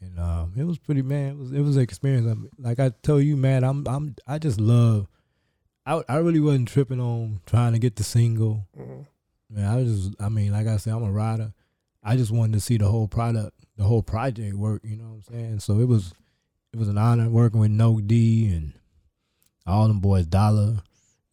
[0.00, 1.30] and um, it was pretty man.
[1.32, 2.26] It was it was an experience.
[2.26, 5.06] I mean, like I tell you, man, I'm I'm I just love.
[5.86, 8.66] I I really wasn't tripping on trying to get the single.
[8.76, 9.02] hmm
[9.52, 11.52] Man, I was just, I mean, like I said, I'm a writer.
[12.04, 14.82] I just wanted to see the whole product, the whole project work.
[14.84, 15.58] You know what I'm saying?
[15.58, 16.14] So it was,
[16.72, 18.74] it was an honor working with Noke D and
[19.66, 20.76] all them boys, Dollar,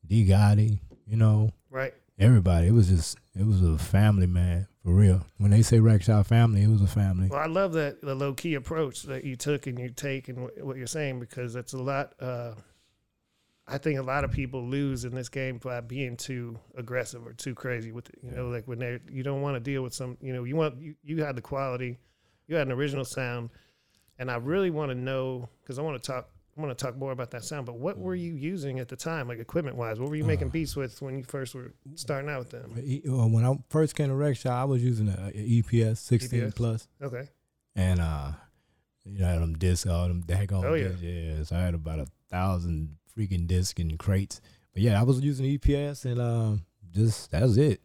[0.04, 1.94] D Gotti, you know, Right.
[2.18, 2.66] everybody.
[2.70, 5.26] It was just, it was a family, man, for real.
[5.38, 7.28] When they say Wreck Shop family, it was a family.
[7.28, 10.50] Well, I love that the low key approach that you took and you take and
[10.62, 12.14] what you're saying because that's a lot.
[12.20, 12.54] Uh,
[13.68, 17.34] I think a lot of people lose in this game by being too aggressive or
[17.34, 18.20] too crazy with it.
[18.24, 20.18] You know, like when they you don't want to deal with some.
[20.22, 22.00] You know, you want you, you had the quality,
[22.48, 23.50] you had an original sound,
[24.18, 26.30] and I really want to know because I want to talk.
[26.58, 27.66] I want to talk more about that sound.
[27.66, 30.00] But what were you using at the time, like equipment wise?
[30.00, 30.52] What were you making Uh.
[30.52, 32.72] beats with when you first were starting out with them?
[32.76, 36.40] Uh, When I first came to Wreck Shop, I was using a, a EPS 16
[36.42, 36.56] EPS?
[36.56, 36.88] plus.
[37.02, 37.30] Okay.
[37.76, 38.32] and uh
[39.06, 40.88] you know them discs all them daggone Oh, yeah.
[40.90, 44.42] discs yeah so i had about a thousand freaking discs and crates
[44.74, 47.80] but yeah i was using eps and um just that's it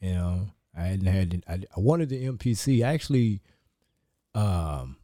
[0.00, 3.42] you know i hadn't had I, I wanted the mpc actually
[4.34, 4.96] um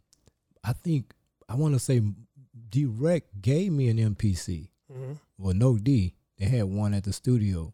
[0.64, 1.12] i think
[1.48, 2.00] i want to say
[2.70, 7.72] direct gave me an mpc hmm well no d they had one at the studio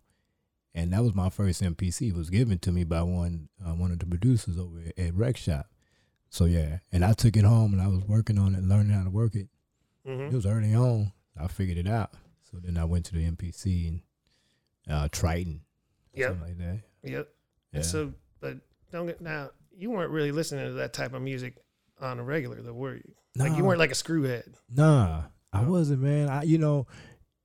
[0.74, 3.90] and that was my first mpc it was given to me by one uh, one
[3.90, 5.66] of the producers over at, at wreck shop.
[6.28, 9.04] So yeah and i took it home and i was working on it learning how
[9.04, 9.48] to work it.
[10.06, 11.12] Hmm it was early on.
[11.38, 12.12] I figured it out.
[12.50, 14.00] So then i went to the mpc and
[14.88, 15.60] uh triton
[16.14, 16.28] Yep.
[16.30, 16.80] something like that.
[17.10, 17.28] Yep.
[17.72, 17.80] yeah.
[17.82, 18.58] So, but
[18.92, 19.50] don't get now.
[19.76, 21.56] You weren't really listening to that type of music
[22.00, 23.14] on a regular, though, were you?
[23.36, 24.54] Like you weren't like a screwhead.
[24.74, 26.28] Nah, I wasn't, man.
[26.28, 26.86] I, you know,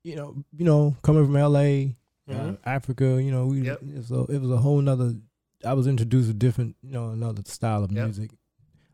[0.03, 1.95] you know, you know, coming from L.A.,
[2.29, 2.57] uh, Mhm.
[2.63, 3.81] Africa, you know, we, Yep.
[4.05, 5.15] so it was a whole nother.
[5.65, 8.05] I was introduced to different, you know, another style of Yep.
[8.05, 8.31] music.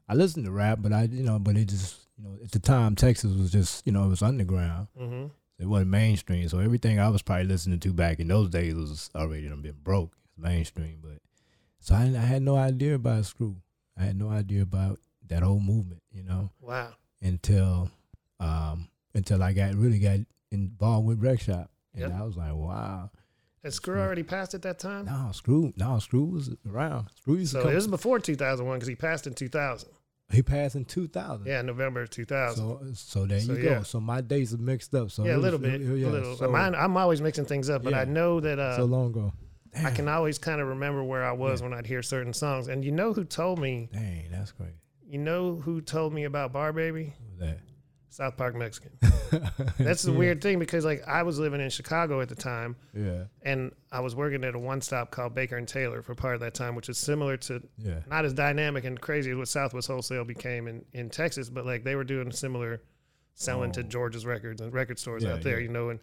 [0.07, 2.59] I listened to rap, but I, you know, but it just, you know, at the
[2.59, 4.87] time, Texas was just, you know, it was underground.
[4.97, 5.27] Mm-hmm.
[5.59, 9.09] It wasn't mainstream, so everything I was probably listening to back in those days was
[9.15, 10.15] already done been broke.
[10.37, 11.19] Mainstream, but
[11.79, 13.55] so I, I had no idea about Screw.
[13.97, 14.99] I had no idea about
[15.29, 16.93] that whole movement, you know Wow.
[17.21, 17.89] until
[18.39, 20.19] um until I got really got
[20.51, 21.69] involved with Wreck Shop.
[21.93, 22.19] And Yep.
[22.19, 23.09] I was like, wow.
[23.63, 25.05] Had Screw already passed at that time?
[25.05, 27.07] No, Screw no, Screw was around.
[27.15, 27.71] Screw used So to come.
[27.71, 29.89] it was before 2001 because he passed in 2000.
[30.31, 31.47] he passed in two thousand.
[31.47, 32.55] Yeah, November 2000.
[32.57, 33.69] So so there So, you yeah.
[33.75, 33.83] go.
[33.83, 35.09] So my days are mixed up.
[35.11, 35.81] So yeah, a was- little bit.
[35.81, 36.35] yeah, a little.
[36.35, 39.33] So, Mine, I'm always mixing things up, but I know that uh, so long ago.
[39.83, 41.67] I can always kind of remember where I was Yeah.
[41.67, 42.67] when I'd hear certain songs.
[42.69, 43.89] And you know who told me?
[43.91, 44.75] Dang, that's great.
[45.07, 47.13] You know who told me about Barre Baby?
[47.39, 47.49] Was
[48.09, 48.91] South Park Mexican.
[49.77, 52.75] That's the Yeah, weird thing because like I was living in Chicago at the time,
[52.93, 56.33] Yeah, and I was working at a one stop called Baker and Taylor for part
[56.35, 59.47] of that time, which is similar to yeah, not as dynamic and crazy as what
[59.49, 62.81] Southwest Wholesale became in, in Texas, but like they were doing similar
[63.33, 63.83] selling to Oh.
[63.83, 65.89] George's records and record stores Yeah, out there, you know.
[65.89, 65.99] And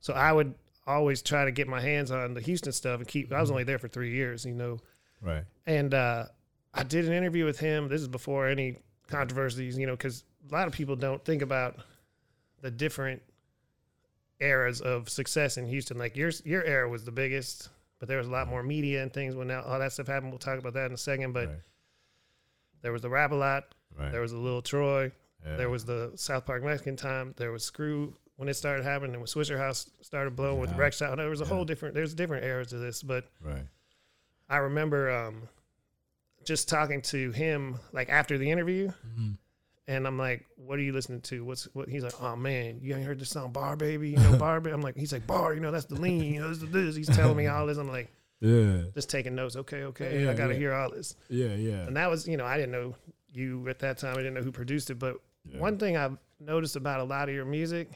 [0.00, 0.54] so I would
[0.88, 3.32] always try to get my hands on the Houston stuff and keep.
[3.32, 3.52] I was Mhm.
[3.52, 4.80] only there for three years, you know,
[5.20, 5.44] right.
[5.66, 6.26] and uh,
[6.74, 7.88] I did an interview with him.
[7.88, 11.76] This is before any controversies, you know, because a lot of people don't think about
[12.62, 13.22] the different
[14.40, 15.98] eras of success in Houston.
[15.98, 19.12] Like your your era was the biggest, but there was a lot more media and
[19.12, 20.32] things when now all that stuff happened.
[20.32, 21.32] We'll talk about that in a second.
[21.32, 21.56] But right,
[22.82, 23.64] there was the Rap a Lot,
[23.98, 24.10] right.
[24.10, 25.12] there was the Little Troy,
[25.46, 25.56] yeah.
[25.56, 29.20] there was the South Park Mexican time, there was Screw when it started happening, and
[29.20, 30.78] when Swisher House started blowing with Yeah.
[30.78, 31.16] Wreck Shop.
[31.16, 31.50] There was a Yeah.
[31.50, 31.94] whole different.
[31.94, 33.66] There's different eras to this, but right.
[34.48, 35.48] I remember um,
[36.44, 39.36] just talking to him like after the interview, Mhm.
[39.86, 41.44] and I'm like, "What are you listening to?
[41.44, 44.10] What's what?" He's like, "Oh man, you ain't heard this song Barre Baby?
[44.10, 46.40] You know Barre Baby?" I'm like, "He's like Bar, you know that's the lean, you
[46.40, 47.78] know this, is this." He's telling me all this.
[47.78, 49.54] I'm like, Yeah, just taking notes.
[49.56, 50.58] Okay, okay, Yeah, I got to yeah.
[50.58, 51.14] hear all this.
[51.28, 51.86] yeah, yeah.
[51.86, 52.96] And that was, you know, I didn't know
[53.32, 54.14] you at that time.
[54.14, 55.58] I didn't know who produced it, but yeah.
[55.60, 57.88] one thing I've noticed about a lot of your music,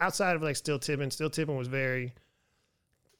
[0.00, 2.14] outside of like Still Tipping, Still Tipping was very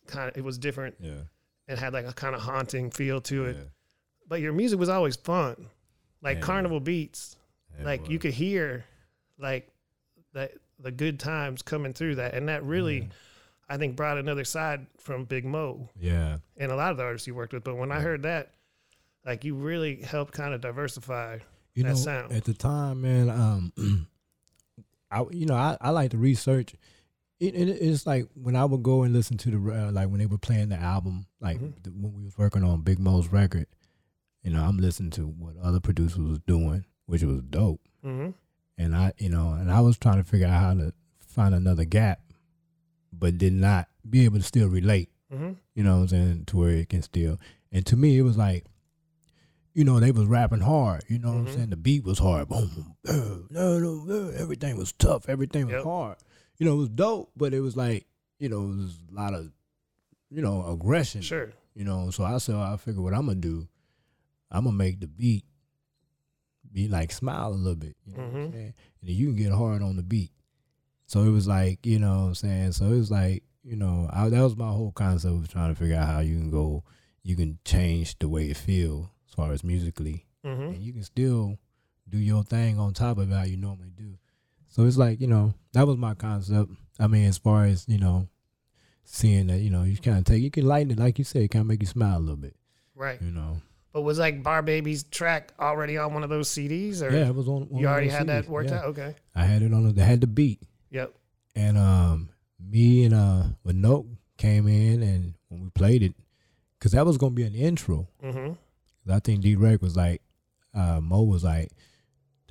[0.06, 1.22] kind of it was different Yeah,
[1.68, 3.56] and had like a kind of haunting feel to it.
[4.30, 4.36] Yeah.
[4.36, 5.66] But your music was always fun,
[6.22, 6.42] like Yeah.
[6.42, 7.36] carnival beats.
[7.78, 8.84] It like you could hear,
[9.38, 9.68] like
[10.32, 13.06] that the good times coming through that, and that really, Yeah.
[13.68, 17.26] I think, brought another side from Big Moe Yeah, and a lot of the artists
[17.28, 17.64] you worked with.
[17.64, 18.52] But when I heard that,
[19.24, 21.38] like you really helped kind of diversify.
[21.74, 22.32] you that know, sound.
[22.32, 23.30] at the time, man.
[23.30, 23.72] Um,
[25.10, 26.74] I you know I, I like to research.
[27.38, 30.18] It, it it's like when I would go and listen to the uh, like when
[30.18, 31.82] they were playing the album, like Mhm.
[31.82, 33.66] the, when we was working on Big Moe's record.
[34.42, 37.80] You know, I'm listening to what other producers was doing, which was dope.
[38.04, 38.30] Mm-hmm.
[38.78, 41.84] And I, you know, and I was trying to figure out how to find another
[41.84, 42.20] gap,
[43.12, 45.10] but did not be able to still relate.
[45.32, 45.52] Mm-hmm.
[45.74, 46.44] You know what I'm saying?
[46.46, 47.38] To where it can still.
[47.70, 48.64] And to me, it was like,
[49.74, 51.04] you know, they was rapping hard.
[51.08, 51.48] You know what Mhm.
[51.48, 51.70] I'm saying?
[51.70, 52.48] The beat was hard.
[52.48, 54.28] Boom, boom, uh, no, no, no.
[54.30, 55.28] Everything was tough.
[55.28, 55.84] Everything was Yep.
[55.84, 56.16] hard.
[56.58, 58.06] You know, it was dope, but it was like,
[58.38, 59.50] you know, it was a lot of,
[60.30, 61.22] you know, aggression.
[61.22, 61.52] Sure.
[61.74, 63.68] You know, so I said, I figured what I'm gonna do,
[64.50, 65.44] I'm gonna make the beat
[66.72, 67.96] be like smile a little bit.
[68.04, 68.52] You know what I'm Mhm.
[68.52, 68.74] saying?
[69.00, 70.30] And then you can get hard on the beat.
[71.06, 72.72] So it was like, you know what I'm saying?
[72.72, 75.78] So it was like, you know, I, that was my whole concept of trying to
[75.78, 76.84] figure out how you can go,
[77.22, 80.62] you can change the way it feel as far as musically, Mm-hmm.
[80.74, 81.58] and you can still
[82.08, 84.18] do your thing on top of how you normally do.
[84.68, 86.70] So it's like, you know, that was my concept.
[86.98, 88.28] I mean, as far as you know,
[89.04, 91.50] seeing that, you know, you kind of take, you can lighten it, like you said,
[91.50, 92.56] kind of make you smile a little bit,
[92.94, 93.20] Right.
[93.20, 93.60] you know.
[93.92, 97.34] But was like Barre Baby's track already on one of those CDs, or Yeah, it
[97.34, 97.68] was on.
[97.72, 98.78] you already had that worked yeah.
[98.78, 98.84] out?
[98.86, 99.14] Okay.
[99.34, 99.84] I had it on.
[99.88, 100.62] The, they had the beat.
[100.90, 101.12] Yep.
[101.56, 102.28] And um,
[102.64, 106.14] me and uh, Noke came in, and when we played it,
[106.78, 108.06] because that was gonna be an intro.
[108.22, 108.52] Mm-hmm.
[109.12, 110.22] I think D-Reck was like,
[110.72, 111.72] uh, Moe was like,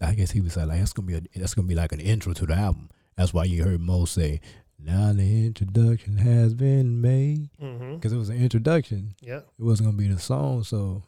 [0.01, 2.33] I guess he was like, that's gonna be a, that's gonna be like an intro
[2.33, 2.89] to the album.
[3.15, 4.39] That's why you heard Moe say,
[4.77, 7.95] "Now the introduction has been made," Mm-hmm.
[7.95, 9.15] because it was an introduction.
[9.21, 10.63] Yeah, It wasn't gonna be the song.
[10.63, 11.03] So,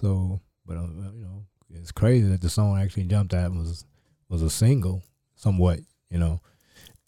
[0.00, 0.82] so, but uh,
[1.14, 3.84] you know, it's crazy that the song actually jumped out and was
[4.28, 5.02] was a single,
[5.36, 5.80] somewhat,
[6.10, 6.40] you know,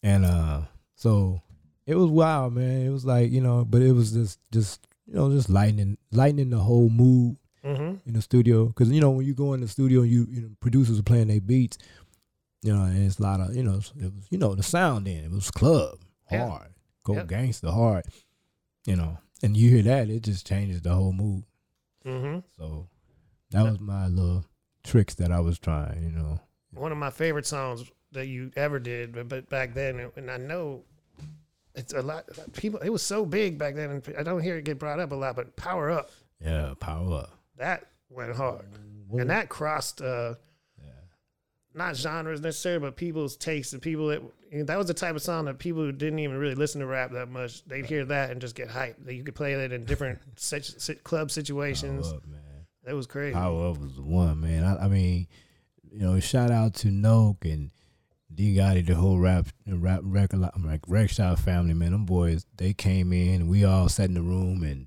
[0.03, 0.62] and uh,
[0.94, 1.40] so
[1.87, 2.87] it was wild, man.
[2.87, 6.51] It was like you know, but it was just just you know just lightening lightening
[6.51, 7.96] the whole mood Mm-hmm.
[8.07, 10.42] in the studio because you know when you go in the studio and you you
[10.42, 11.77] know producers are playing their beats
[12.62, 15.09] you know and it's a lot of you know it was you know the sound
[15.09, 15.98] in it was club
[16.31, 16.46] Yeah.
[16.48, 16.68] hard
[17.03, 17.27] go Yep.
[17.27, 18.07] gangster hard
[18.87, 21.42] you know and you hear that it just changes the whole mood
[22.07, 22.41] Mm-hmm.
[22.57, 22.87] so
[23.51, 24.45] that was my little
[24.85, 26.41] tricks that I was trying you know
[26.73, 30.37] one of my favorite songs that you ever did, but, but back then, and I
[30.39, 30.83] know
[31.75, 32.25] it's a lot.
[32.55, 35.13] People, it was so big back then, and I don't hear it get brought up
[35.13, 35.37] a lot.
[35.37, 37.39] But "Power Up," Yeah, power up.
[37.57, 38.65] that went hard,
[39.13, 40.35] and that crossed uh,
[41.75, 45.23] not genres necessarily, but people's tastes and people that and that was the type of
[45.23, 48.31] song that people who didn't even really listen to rap that much, they'd hear that
[48.31, 49.05] and just get hyped.
[49.05, 52.09] That you could play that in different situ- sit- club situations.
[52.09, 52.25] Power up.
[52.85, 53.35] That was crazy.
[53.35, 54.65] Power Up was the one, man.
[54.65, 55.27] I, I mean,
[55.93, 57.71] you know, shout out to Noke and
[58.35, 61.93] D Gotti, the whole rap rap record I'm like Wreck Shop family, man.
[61.93, 64.87] Them boys, they came in, we all sat in the room and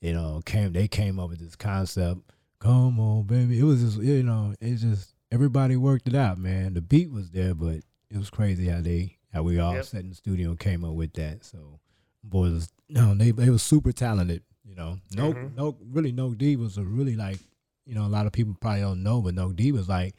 [0.00, 2.20] you know, came they came up with this concept.
[2.58, 3.58] Come on, baby.
[3.58, 6.74] It was just you know, it's just everybody worked it out, man.
[6.74, 7.80] The beat was there, but
[8.12, 9.84] it was crazy how they how we all Yep.
[9.86, 11.44] sat in the studio and came up with that.
[11.44, 11.80] So
[12.22, 14.98] boys no, they they was super talented, you know.
[15.14, 15.54] No Mhm.
[15.54, 17.38] no really no D was a really like
[17.84, 20.14] you know, a lot of people probably don't know, but Noke D was like,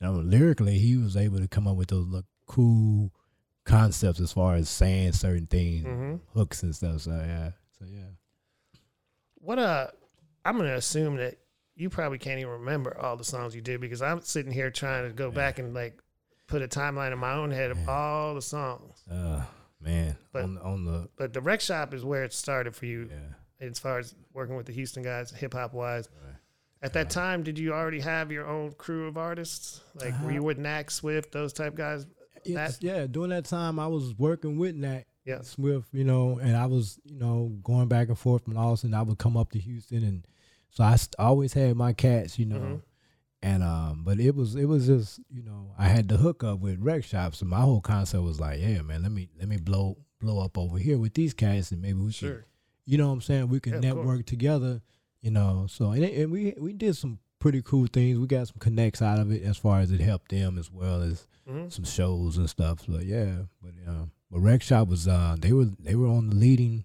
[0.00, 3.12] you know, lyrically he was able to come up with those look cool
[3.64, 7.02] concepts as far as saying certain things, hmm hooks and stuff.
[7.02, 7.50] So yeah.
[7.78, 8.08] So yeah.
[9.36, 9.88] What uh,
[10.44, 11.36] I'm gonna assume that
[11.76, 15.06] you probably can't even remember all the songs you did because I'm sitting here trying
[15.06, 16.02] to go back and like
[16.48, 19.02] put a timeline in my own head of all the songs.
[19.08, 19.42] Uh
[19.80, 20.16] man.
[20.32, 23.08] But- on the on the But the wreck shop is where it started for you
[23.10, 23.66] yeah.
[23.68, 26.08] as far as working with the Houston guys, hip hop wise.
[26.24, 26.34] Right.
[26.82, 29.80] At that time, did you already have your own crew of artists?
[29.96, 32.06] Like, were you with Nack Swift, those type guys?
[32.46, 35.40] That- yeah, during that time I was working with Nat Yeah.
[35.42, 38.94] Swift, you know, and I was, you know, going back and forth from Austin.
[38.94, 40.26] I would come up to Houston, and
[40.70, 42.82] so I st- always had my cats, you know, Mhm.
[43.42, 46.78] And um, but it was it was just, you know, I had the hookup with
[46.80, 49.96] wreck shops, and my whole concept was like, yeah, man, let me let me blow
[50.20, 52.44] blow up over here with these cats, and maybe we Sure.
[52.84, 54.82] you know, what I'm saying we can Yeah, network together,
[55.20, 55.66] you know.
[55.70, 58.18] So and, it- and we we did some pretty cool things.
[58.18, 61.02] We got some connects out of it as far as it helped them as well
[61.02, 62.80] as hmm some shows and stuff.
[62.86, 66.34] So yeah, but um, but Wreck Shop was uh they were they were on the
[66.34, 66.84] leading,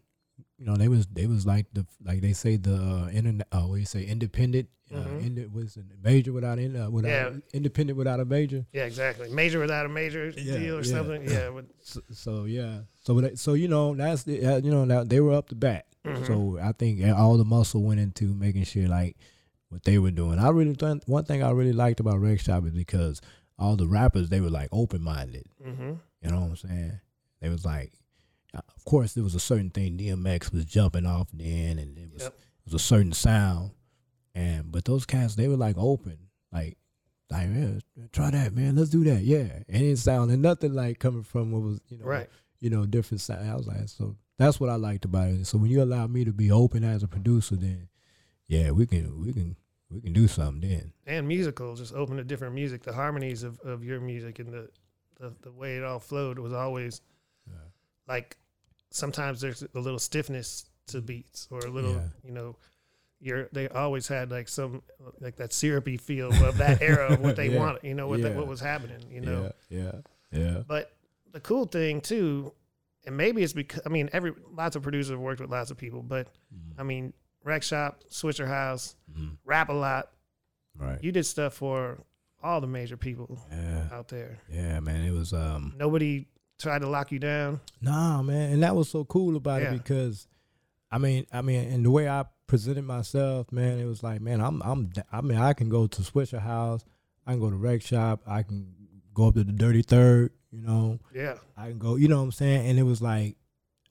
[0.60, 3.62] you know they was they was like the like they say the uh, internet uh,
[3.62, 5.26] what do you say independent uh, Mhm.
[5.26, 7.40] indi- was major without in uh, without Yeah.
[7.54, 8.66] independent without a major.
[8.74, 9.30] Yeah, exactly.
[9.30, 10.92] Major without a major Yeah, deal or yeah.
[10.92, 11.24] something.
[11.30, 11.62] Yeah.
[11.82, 15.34] So, so yeah, so so you know that's the, uh, you know that they were
[15.34, 15.86] up the bat.
[16.06, 16.28] Mhm.
[16.28, 19.18] So I think all the muscle went into making sure like
[19.70, 20.38] what they were doing.
[20.40, 23.22] I really th- one thing I really liked about Wreck Shop is because
[23.58, 25.46] all the rappers they were like open minded.
[25.64, 27.00] hmm You know what I'm saying?
[27.42, 27.92] They was like,
[28.54, 32.10] uh, of course, there was a certain thing DMX was jumping off then, and it
[32.14, 32.34] was Yep.
[32.34, 33.72] it was a certain sound,
[34.36, 36.18] and but those cats they were like open,
[36.52, 36.78] like
[37.30, 37.80] like yeah,
[38.12, 41.62] try that man, let's do that, yeah, and it sounded nothing like coming from what
[41.62, 42.30] was you know Right.
[42.60, 43.50] you know different sound.
[43.50, 45.46] I was like, so that's what I liked about it.
[45.46, 47.88] So when you allow me to be open as a producer, then
[48.48, 49.56] yeah, we can we can
[49.90, 50.94] we can do something then.
[51.06, 52.84] And musical, just open to different music.
[52.84, 54.70] The harmonies of, of your music and the,
[55.20, 57.02] the, the way it all flowed was always
[57.48, 57.58] Yeah.
[58.08, 58.38] like
[58.90, 61.06] sometimes there's a little stiffness to mm.
[61.06, 62.08] beats or a little, Yeah.
[62.24, 62.58] you know,
[63.24, 64.82] you're they always had like some
[65.22, 67.60] like that syrupy feel of that era of what they Yeah.
[67.60, 68.36] wanted, you know, what Yeah.
[68.36, 69.52] what was happening, you know.
[69.70, 69.80] yeah,
[70.32, 70.64] yeah, yeah.
[70.68, 70.92] But
[71.32, 72.52] the cool thing too,
[73.06, 75.78] and maybe it's because I mean every lots of producers have worked with lots of
[75.78, 76.74] people, but Mhm.
[76.80, 77.14] I mean
[77.46, 79.38] Wreck Shop, Swisher House, Mhm.
[79.46, 80.12] Rap a Lot,
[80.78, 81.02] Right.
[81.04, 82.04] you did stuff for
[82.42, 83.88] all the major people Yeah.
[83.92, 84.40] out there.
[84.50, 86.28] Yeah, man, it was um Nobody
[86.60, 87.62] tried to lock you down.
[87.82, 89.74] nah, man, and that was so cool about Yeah.
[89.74, 90.28] it because
[90.92, 94.42] I mean, I mean, and the way I presented myself, man, it was like, man,
[94.42, 96.84] I'm I'm I mean, I can go to Swisher House,
[97.26, 98.74] I can go to Wreck Shop, I can
[99.14, 101.36] go up to the Dirty Third, you know, Yeah.
[101.58, 102.68] I can go, you know what I'm saying?
[102.70, 103.38] And it was like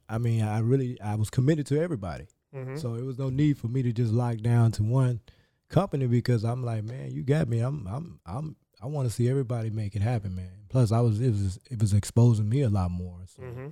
[0.09, 2.27] I mean, I really I was committed to everybody.
[2.53, 5.21] hmm So it was no need for me to just lock down to one
[5.69, 7.61] company because I'm like, man, you got me.
[7.61, 10.51] I'm I'm I'm I want to see everybody make it happen, man.
[10.69, 13.21] Plus, I was it was it was exposing me a lot more.
[13.27, 13.69] So hmm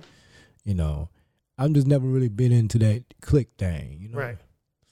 [0.63, 1.09] you know,
[1.57, 3.97] I'm just never really been into that click thing.
[3.99, 4.37] You know, Right.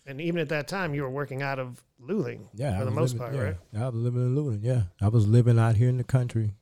[0.10, 3.14] And even at that time, you were working out of Luling Yeah, for the most
[3.14, 3.58] living- part, yeah, right?
[3.86, 4.64] I was living in Luling.
[4.64, 6.56] Yeah, I was living out here in the country.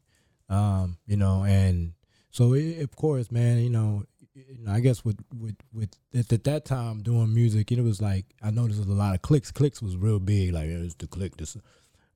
[0.49, 1.93] Um, you know, and
[2.31, 6.31] so it, of course, man, you know, you know, I guess with with with at,
[6.33, 9.21] at that time doing music, it was like I noticed it was a lot of
[9.21, 9.51] clicks.
[9.51, 11.37] Clicks was real big, like it's the click.
[11.37, 11.55] This,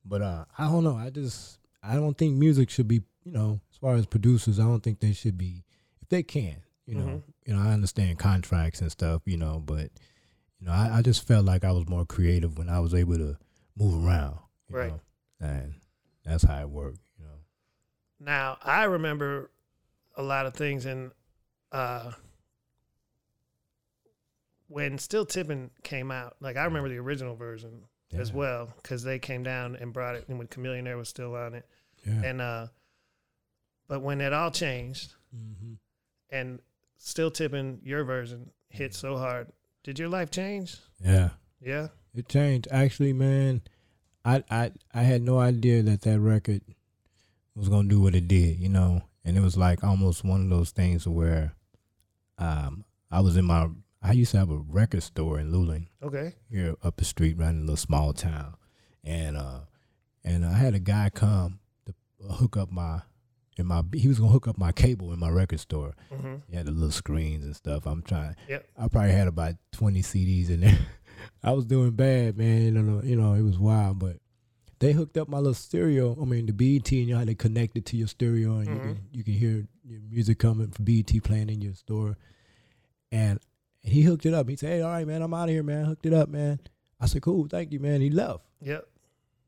[0.04, 0.96] but uh, I don't know.
[0.96, 4.64] I just I don't think music should be, you know, as far as producers, I
[4.64, 5.64] don't think they should be
[6.02, 7.06] if they can, you know.
[7.06, 7.22] Mhm.
[7.46, 9.90] You know, I understand contracts and stuff, you know, but
[10.62, 13.16] you know, I, I just felt like I was more creative when I was able
[13.16, 13.36] to
[13.76, 14.92] move around, you Right.
[14.92, 15.00] know,
[15.40, 15.74] and
[16.24, 17.40] that's how it worked, you know.
[18.20, 19.50] Now, I remember
[20.16, 21.10] a lot of things and
[21.72, 22.12] uh,
[24.68, 26.36] when Still Tipping came out.
[26.38, 27.82] Like, I remember the original version
[28.14, 31.54] as well because they came down and brought it, and when Chamillionaire was still on
[31.54, 31.66] it.
[32.06, 32.22] Yeah.
[32.22, 32.66] And uh,
[33.88, 35.72] but when it all changed hmm
[36.30, 36.60] and
[36.98, 39.48] still tipping your version hit so hard,
[39.82, 40.76] did your life change?
[41.04, 41.30] Yeah.
[41.60, 41.88] Yeah.
[42.14, 42.68] It changed.
[42.70, 43.62] Actually, man,
[44.24, 46.62] I I I had no idea that that record
[47.54, 48.58] was gonna do what it did.
[48.58, 51.54] You know, and it was like almost one of those things where,
[52.38, 53.68] um, I was in my.
[54.04, 56.34] I used to have a record store in Luling Okay.
[56.50, 58.54] here up the street, right in a little small town,
[59.04, 59.60] and uh,
[60.24, 61.94] and I had a guy come to
[62.32, 63.02] hook up my.
[63.58, 65.94] In my, he was gonna hook up my cable in my record store.
[66.10, 67.86] hmm He had the little screens and stuff.
[67.86, 68.34] I'm trying.
[68.48, 68.66] Yep.
[68.78, 70.78] I probably had about 20 CDs in there.
[71.42, 72.62] I was doing bad, man.
[72.62, 74.16] You know, you know, it was wild, but
[74.78, 76.16] they hooked up my little stereo.
[76.20, 78.66] I mean, the BET, and you know how they connect it to your stereo, and
[78.68, 78.82] you Mhm.
[78.82, 82.16] can you can hear your music coming from BET playing in your store.
[83.10, 83.38] And
[83.82, 84.48] he hooked it up.
[84.48, 85.84] He said, "Hey, all right, man, I'm out of here, man.
[85.84, 86.58] Hooked it up, man."
[86.98, 88.44] I said, "Cool, thank you, man." He left.
[88.62, 88.88] Yep.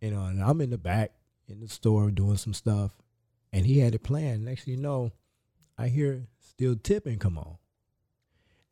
[0.01, 1.13] You know, and I'm in the back
[1.49, 2.93] in the store doing some stuff,
[3.55, 4.45] and he had it playing.
[4.45, 5.13] Next thing you know,
[5.79, 7.57] I hear "Still Tipping" come on,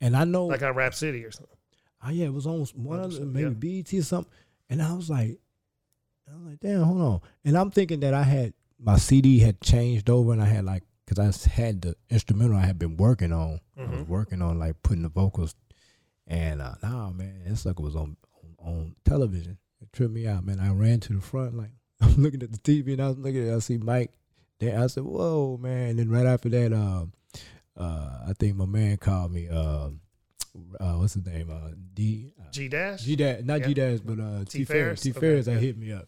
[0.01, 1.57] and I know Like on Rap City or something.
[2.05, 4.31] Oh yeah, it was almost one of the, maybe BET or something.
[4.69, 5.39] And I was like,
[6.29, 7.21] I was like, damn, hold on.
[7.45, 10.83] And I'm thinking that I had my CD had changed over, and I had like,
[11.07, 13.59] cause I had the instrumental I had been working on.
[13.77, 14.07] I was Mhm.
[14.07, 15.55] working on like putting the vocals,
[16.27, 19.57] and uh, nah, man, that sucker was on, on on television.
[19.81, 20.59] It tripped me out, man.
[20.59, 23.41] I ran to the front, like I'm looking at the TV, and I was looking
[23.47, 23.55] at, it.
[23.55, 24.11] I see Mike
[24.65, 24.79] there.
[24.81, 25.89] I said, whoa, man.
[25.91, 27.05] And then right after that, uh,
[27.79, 29.47] uh, I think my man called me.
[29.49, 29.89] Uh,
[30.79, 31.49] uh, what's his name?
[31.51, 32.33] Uh, D.
[32.39, 33.01] Uh, G Dash.
[33.03, 33.67] G Dad, not Yeah.
[33.67, 34.65] G Dash, but uh, T T.
[34.65, 34.67] Ferris.
[34.67, 35.01] Ferris?
[35.01, 35.59] T Okay, Ferris, that yeah.
[35.59, 36.07] hit me up,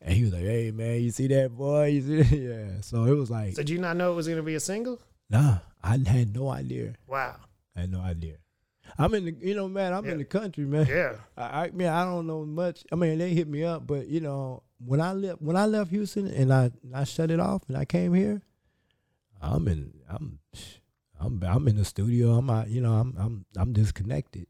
[0.00, 1.86] and he was like, "Hey man, you see that boy?
[1.86, 2.38] You see that?
[2.76, 5.00] Yeah." So it was like, Did you not know it was gonna be a single?
[5.28, 6.94] nah, I had no idea.
[7.08, 7.34] Wow.
[7.76, 8.36] I had no idea.
[8.96, 9.92] I'm in the, you know, man.
[9.92, 10.12] I'm Yeah.
[10.12, 10.86] in the country, man.
[10.86, 11.16] Yeah.
[11.36, 12.84] I, I mean, I don't know much.
[12.92, 15.90] I mean, they hit me up, but you know, when I left, when I left
[15.90, 18.42] Houston and I, I shut it off and I came here,
[19.40, 20.38] I'm in, I'm,
[21.20, 22.32] I'm, I'm in the studio.
[22.36, 24.46] I'm out, you know, I'm, I'm, I'm disconnected,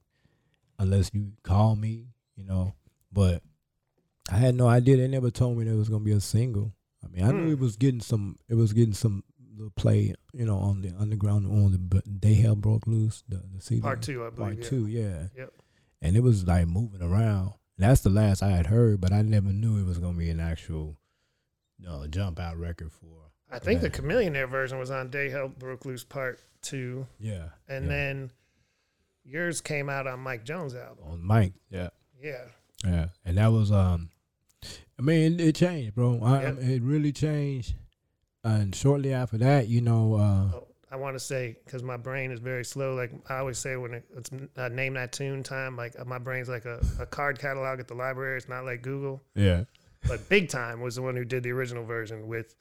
[0.79, 2.75] unless you call me, you know.
[3.13, 3.43] But
[4.31, 4.97] I had no idea.
[4.99, 6.73] They never told me there was gonna be a single.
[7.05, 7.53] I mean, I knew Hmm.
[7.53, 9.25] it was getting some, it was getting some
[9.59, 13.43] little play, you know, on the underground on the but Day Hell Broke Loose, the,
[13.55, 13.81] the CD.
[13.83, 14.37] Part two, I believe.
[14.39, 14.69] Part yeah.
[14.69, 15.23] two, yeah.
[15.37, 15.53] Yep.
[16.01, 17.53] And it was like moving around.
[17.77, 20.31] And that's the last I had heard, but I never knew it was gonna be
[20.31, 20.97] an actual
[21.87, 23.07] uh, jump out record for.
[23.51, 27.49] I think the Chamillionaire version was on Day Hell Broke Loose Part Two, Yeah.
[27.69, 27.91] and yeah.
[27.91, 28.31] then
[29.25, 31.05] yours came out on Mike Jones' album.
[31.07, 31.89] on Mike, yeah,
[32.21, 32.45] Yeah.
[32.85, 34.11] yeah, and that was um,
[34.99, 36.21] I mean, it, it changed, bro.
[36.23, 36.59] I, Yep.
[36.59, 37.75] It really changed.
[38.57, 42.31] And shortly after that, you know, uh, Oh, I want to say because my brain
[42.31, 42.95] is very slow.
[42.95, 46.49] Like I always say when it's uh, name that tune time, like uh, my brain's
[46.49, 48.37] like a, a card catalog at the library.
[48.39, 49.23] It's not like Google.
[49.35, 49.65] yeah,
[50.07, 52.55] But Big Time was the one who did the original version with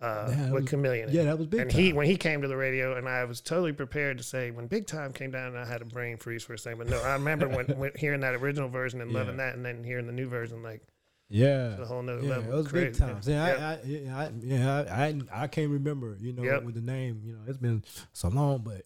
[0.00, 1.12] uh, Yeah, with was- Chamillionaire.
[1.12, 1.60] yeah, that was big.
[1.60, 1.80] and time.
[1.80, 4.66] he when he came to the radio, and I was totally prepared to say when
[4.66, 6.78] Big Time came down, I had a brain freeze for a second.
[6.78, 9.46] But no, I remember when, when hearing that original version and loving Yeah.
[9.46, 10.82] that, and then hearing the new version, like
[11.28, 12.52] yeah, a whole nother yeah, level.
[12.52, 12.86] it was Crazy.
[12.90, 13.28] big times.
[13.28, 13.68] Yeah, Yeah.
[13.68, 16.62] I, I, yeah, I, yeah, I, I, I can't remember, you know, Yep.
[16.64, 17.20] with the name.
[17.24, 18.82] You know, it's been so long, but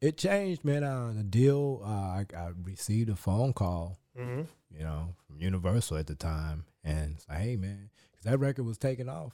[0.00, 0.84] it changed, man.
[0.84, 4.42] Uh, the deal, uh, I, I received a phone call, hmm
[4.76, 8.64] you know, from Universal at the time, and it's like, hey, man, because that record
[8.66, 9.32] was taking off,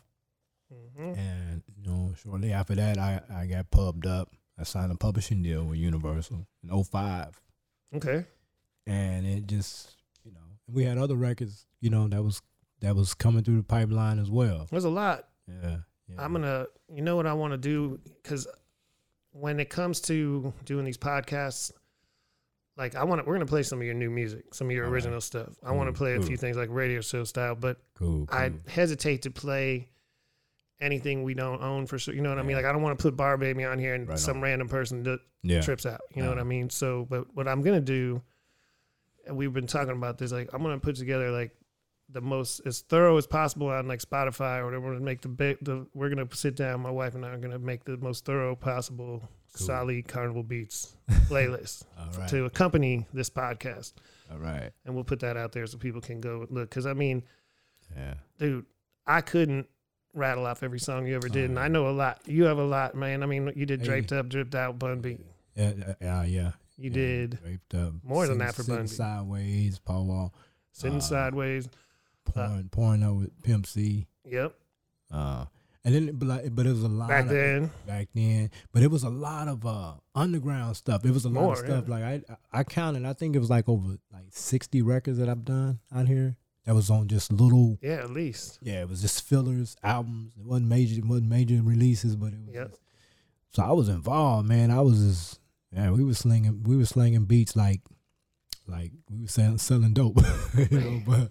[0.70, 4.30] hmm and you know, shortly after that, I, I got pubbed up.
[4.58, 7.40] I signed a publishing deal with Universal in 05.
[7.96, 8.24] Okay.
[8.86, 9.96] and it just
[10.72, 12.40] we had other records you know that was
[12.80, 15.28] that was coming through the pipeline as well There's a lot.
[15.48, 15.76] yeah,
[16.08, 16.14] yeah.
[16.18, 18.46] I'm gonna, you know what I want to do because
[19.32, 21.70] when it comes to doing these podcasts,
[22.76, 24.84] like I want to, we're gonna play some of your new music, some of your
[24.84, 24.94] All right.
[24.96, 25.50] original stuff.
[25.62, 28.38] I want to Cool, play a few things like radio show style, but cool, cool.
[28.38, 29.88] I hesitate to play
[30.80, 32.14] anything we don't own for sure.
[32.14, 32.56] You know what I mean?
[32.56, 34.42] Like I don't want to put Barre Baby on here and Right some on.
[34.42, 36.00] random person that yeah trips out.
[36.14, 36.68] You know what I mean?
[36.70, 38.20] So, but what I'm gonna do,
[39.26, 41.52] and we've been talking about this, like I'm gonna put together like
[42.08, 44.94] the most as thorough as possible on like Spotify or whatever.
[44.94, 46.80] To make the big, the we're gonna sit down.
[46.80, 49.66] My wife and I are gonna make the most thorough possible Cool.
[49.66, 50.96] Solid Carnival Beats
[51.28, 51.84] playlist
[52.18, 53.92] right to accompany this podcast,
[54.30, 56.70] all right and we'll put that out there so people can go look.
[56.70, 57.22] Because I mean,
[57.94, 58.64] yeah dude,
[59.06, 59.68] I couldn't
[60.14, 62.20] rattle off every song you ever oh, did, and Oh, I know a lot.
[62.26, 63.22] You have a lot, man.
[63.22, 63.86] I mean, you did Hey.
[63.86, 65.18] Draped Up, Dripped Out, Bun B.
[65.54, 66.50] yeah yeah, yeah, yeah.
[66.82, 68.88] You Yeah, did draped up more than Sitting- that for sitting Bun B.
[68.92, 70.34] sideways paul wall
[70.72, 71.68] Sitting Uh, Sideways.
[72.24, 74.54] pouring pouring out with pimp c Yep.
[75.10, 75.44] uh
[75.84, 78.50] and then but, like, but it was a lot Back of, then, back then.
[78.70, 81.04] But it was a lot of uh underground stuff.
[81.04, 81.88] It was a lot More, of stuff.
[81.88, 82.22] Like I
[82.52, 86.06] I counted, I think it was like over like sixty records that I've done out
[86.06, 87.78] here that was on just little.
[87.82, 88.60] Yeah, at least.
[88.62, 90.34] Yeah, it was just fillers, albums.
[90.38, 92.54] It wasn't major, it wasn't major releases, but it was.
[92.54, 92.68] Yep.
[92.70, 92.80] just-
[93.50, 94.70] so I was involved, man.
[94.70, 95.40] I was just,
[95.72, 97.80] yeah, we was slinging, we were slinging beats like,
[98.66, 100.18] like we were selling, selling dope,
[100.70, 101.02] you know.
[101.06, 101.30] But,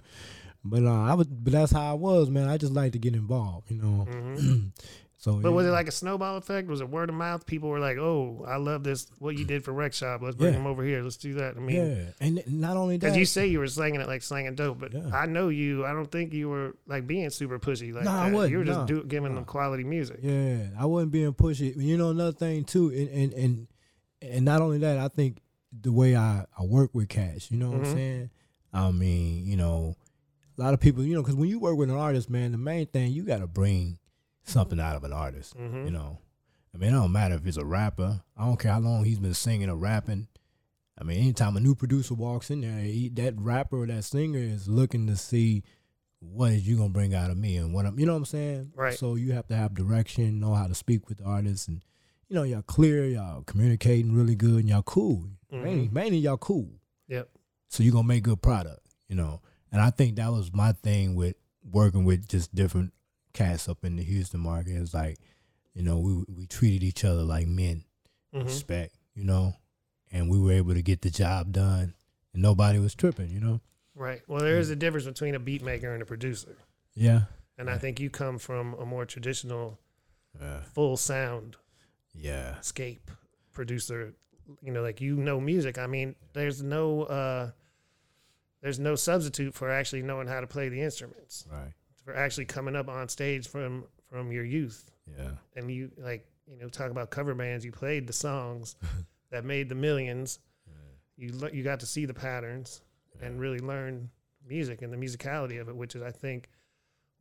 [0.64, 2.48] but uh, I was, but that's how I was, man.
[2.48, 4.06] I just like to get involved, you know.
[4.06, 4.68] hmm
[5.18, 6.68] so, But was it like a snowball effect?
[6.68, 7.46] Was it word of mouth?
[7.46, 9.08] People were like, "Oh, I love this.
[9.20, 10.22] What you did for Wreck Shop.
[10.22, 10.60] Let's bring Yeah.
[10.60, 11.02] him over here.
[11.02, 13.68] Let's do that." I mean, yeah, and not only that, Because you say you were
[13.68, 15.10] slanging it like slanging dope, but Yeah.
[15.14, 15.86] I know you.
[15.86, 18.66] I don't think you were like being super pushy like No, I wasn't, You were
[18.66, 18.86] just no.
[18.88, 20.20] do, giving them quality music.
[20.22, 21.76] Yeah, I wasn't being pushy.
[21.76, 23.68] You know, another thing too, and and and,
[24.22, 25.38] and not only that, I think
[25.78, 27.86] the way I, I work with Cash, you know what Mhm.
[27.88, 28.30] I'm saying?
[28.74, 29.96] I mean, you know,
[30.58, 32.58] a lot of people, you know, because when you work with an artist, man, the
[32.58, 33.98] main thing you got to bring
[34.44, 35.54] something out of an artist.
[35.56, 36.20] hmm You know,
[36.74, 38.22] I mean, it don't matter if it's a rapper.
[38.38, 40.28] I don't care how long he's been singing or rapping.
[41.00, 44.40] I mean, anytime a new producer walks in there, he, that rapper or that singer
[44.40, 45.64] is looking to see
[46.20, 48.26] what is you gonna bring out of me and what I'm, you know what I'm
[48.26, 48.74] saying?
[48.76, 48.94] Right.
[48.98, 51.82] So you have to have direction, know how to speak with the artists, and
[52.32, 55.26] you know y'all clear, y'all communicating really good, and y'all cool.
[55.52, 55.92] Mainly, Mhm.
[55.92, 56.70] mainly y'all cool.
[57.10, 57.30] Yep.
[57.68, 59.42] So you're gonna make good product, you know.
[59.70, 62.94] And I think that was my thing with working with just different
[63.34, 64.78] cats up in the Houston market.
[64.82, 65.20] It's like,
[65.74, 67.84] you know, we we treated each other like men,
[68.34, 69.54] hmm respect, you know,
[70.10, 71.96] and we were able to get the job done,
[72.34, 73.60] and nobody was tripping, you know.
[73.94, 74.22] Right.
[74.30, 76.56] Well, there is a difference between a beat maker and a producer,
[76.96, 77.24] Yeah.
[77.58, 79.80] and I think you come from a more traditional,
[80.40, 80.64] Yeah.
[80.64, 81.58] full sound
[82.14, 82.60] Yeah.
[82.62, 83.10] scape
[83.54, 84.14] producer.
[84.62, 85.78] You know, like you know music.
[85.78, 87.52] I mean, there's no uh,
[88.62, 91.46] there's no substitute for actually knowing how to play the instruments.
[91.52, 91.74] Right.
[92.04, 94.92] For actually coming up on stage from from your youth.
[95.18, 95.32] Yeah.
[95.56, 98.76] and you like you know talk about cover bands you played the songs
[99.32, 100.40] that made the millions
[101.18, 102.82] you you got to see the patterns
[103.22, 104.10] and really learn
[104.48, 106.50] music and the musicality of it which is i think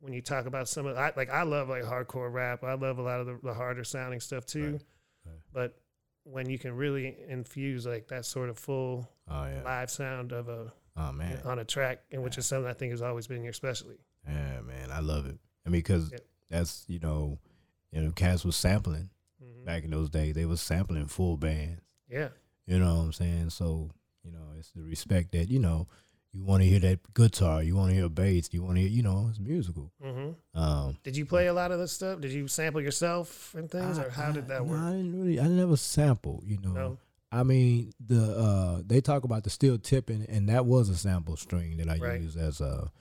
[0.01, 2.97] when you talk about some of I, like i love like hardcore rap i love
[2.97, 4.81] a lot of the, the harder sounding stuff too Right,
[5.25, 5.35] right.
[5.53, 5.77] but
[6.23, 9.61] when you can really infuse like that sort of full Oh yeah.
[9.63, 11.39] live sound of a Oh man.
[11.45, 13.97] on a track and which is something i think has always been your specialty
[14.27, 14.91] Yeah, man.
[14.91, 15.39] I love it.
[15.65, 16.11] I mean, because
[16.49, 17.39] that's you know,
[17.91, 19.09] you know, cats was sampling
[19.41, 19.65] Mhm.
[19.65, 20.35] back in those days.
[20.35, 21.81] They was sampling full bands.
[22.09, 22.29] yeah
[22.67, 23.49] You know what I'm saying?
[23.51, 23.89] So,
[24.23, 25.87] you know, it's the respect that, you know,
[26.33, 28.89] you want to hear that guitar, you want to hear bass, you want to hear,
[28.89, 29.91] you know, it's musical.
[30.01, 32.21] hmm Um, Did you play a lot of this stuff?
[32.21, 34.79] Did you sample yourself and things, I- or how did I- that no, work?
[34.79, 36.71] I didn't really, I never sample, you know.
[36.73, 36.97] No.
[37.33, 41.37] I mean, the uh, they talk about the steel tipping, and that was a sample
[41.37, 42.21] string that I Right.
[42.21, 42.91] used as a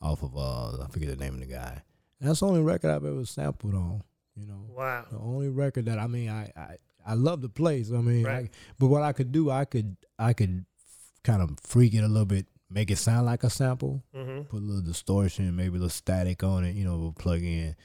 [0.00, 1.82] off of uh, I forget the name of the guy.
[2.20, 4.02] And that's the only record I've ever sampled on.
[4.36, 5.06] You know, Wow.
[5.10, 7.90] the only record that I mean, I I, I love the place.
[7.90, 8.46] I mean, Right.
[8.46, 10.64] I, but what I could do, I could I could
[11.24, 14.62] kind of freak it a little bit, make it sound like a sample, hmm put
[14.62, 16.74] a little distortion, maybe a little static on it.
[16.74, 17.76] You know, we'll plug in,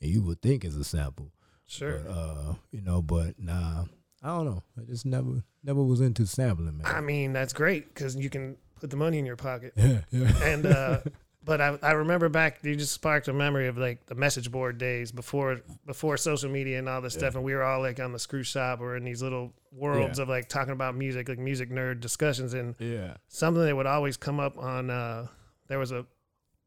[0.00, 1.32] and you would think it's a sample.
[1.66, 2.00] Sure.
[2.00, 3.84] But, uh, you know, but nah,
[4.22, 4.62] I don't know.
[4.78, 6.86] I just never never was into sampling, man.
[6.86, 9.72] I mean, that's great because you can put the money in your pocket.
[9.76, 10.44] yeah, yeah.
[10.44, 11.00] And uh,
[11.44, 12.58] but I, I remember back.
[12.62, 16.78] You just sparked a memory of like the message board days before before social media
[16.78, 19.04] and all this stuff, and we were all like on the screw shop or in
[19.04, 20.22] these little worlds Yeah.
[20.22, 23.14] of like talking about music, like music nerd discussions, and yeah.
[23.28, 24.90] something that would always come up on.
[24.90, 25.26] Uh,
[25.68, 26.06] there was a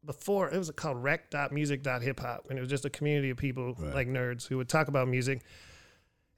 [0.04, 3.94] before it was called rec.music.hip hop, and it was just a community of people Right.
[3.94, 5.42] like nerds who would talk about music.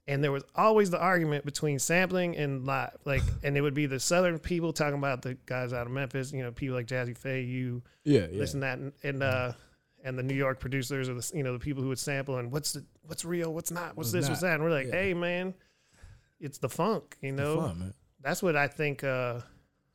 [0.09, 3.85] And there was always the argument between sampling and live, like, and it would be
[3.85, 7.17] the southern people talking about the guys out of Memphis, you know, people like Jazze
[7.17, 8.39] Pha, you, Yeah, yeah.
[8.39, 9.51] this and that, and, and uh,
[10.03, 12.51] and the New York producers or the you know the people who would sample and
[12.51, 14.93] what's the what's real, what's not, what's, What's this, what's that, and we're like, Yeah.
[15.01, 15.53] hey man,
[16.39, 17.93] it's the funk, you know, fun, man.
[18.21, 19.41] that's what I think uh,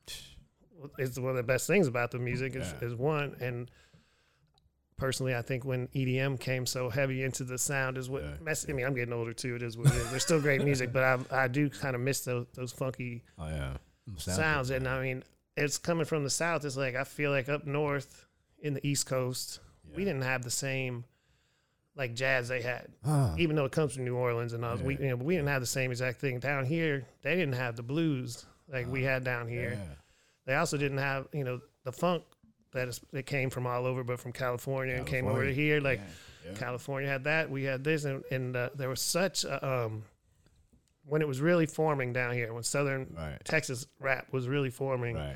[0.99, 2.87] is one of the best things about the music is, Yeah.
[2.87, 3.35] is one.
[3.39, 3.69] And
[4.97, 8.65] personally, I think when EDM came so heavy into the sound is what Yeah, mess.
[8.69, 9.55] I mean, I'm getting older too.
[9.55, 10.09] It is what it is.
[10.09, 13.47] There's still great music, but I I do kind of miss those those funky Oh
[13.47, 13.73] yeah.
[14.17, 14.69] Sounds.
[14.69, 15.23] And I mean,
[15.57, 16.63] it's coming from the south.
[16.65, 18.25] It's like I feel like up north
[18.59, 19.59] in the East Coast,
[19.95, 21.05] we didn't have the same
[21.97, 24.97] like jazz they had Ah, even though it comes from New Orleans and all, we
[24.97, 27.05] you know, we didn't have the same exact thing down here.
[27.21, 29.77] They didn't have the blues like we had down here.
[29.79, 29.95] yeah.
[30.45, 32.23] They also didn't have you know the funk
[32.75, 35.81] that is that came from all over, but from California, and came over here.
[35.81, 35.99] Like
[36.45, 36.57] Yeah, yeah.
[36.57, 40.03] California had that, we had this, and, and uh, there was such a, um
[41.07, 43.37] when it was really forming down here when Southern Right.
[43.43, 45.15] Texas rap was really forming.
[45.15, 45.35] Right.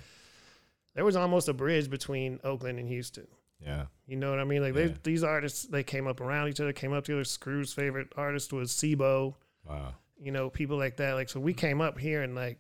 [0.96, 3.28] There was almost a bridge between Oakland and Houston.
[3.64, 3.86] Yeah.
[4.08, 4.64] You know what I mean?
[4.64, 7.24] Like they, these artists, they came up around each other, came up together.
[7.24, 9.36] Screw's favorite artist was Sibo.
[9.68, 9.94] Wow.
[10.20, 11.14] you know, people like that.
[11.14, 12.58] Like, so we came up here and like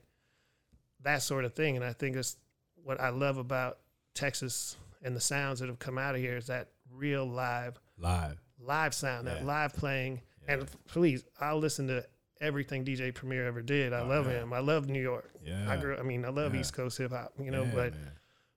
[1.02, 1.76] that sort of thing.
[1.78, 2.38] And I think it's
[2.84, 3.80] what I love about
[4.14, 8.42] Texas and the sounds that have come out of here is that real live Live.
[8.60, 10.22] live sound, that live playing.
[10.48, 10.56] Yeah.
[10.56, 12.06] And please, I'll listen to
[12.42, 13.94] everything DJ Premier ever did.
[13.94, 14.42] I Oh, love yeah.
[14.44, 14.54] him.
[14.54, 15.30] I love New York.
[15.44, 15.70] Yeah.
[15.70, 15.98] I grew.
[15.98, 16.62] I mean, I love Yeah.
[16.62, 17.34] East Coast hip hop.
[17.40, 18.12] You know, Yeah, but man.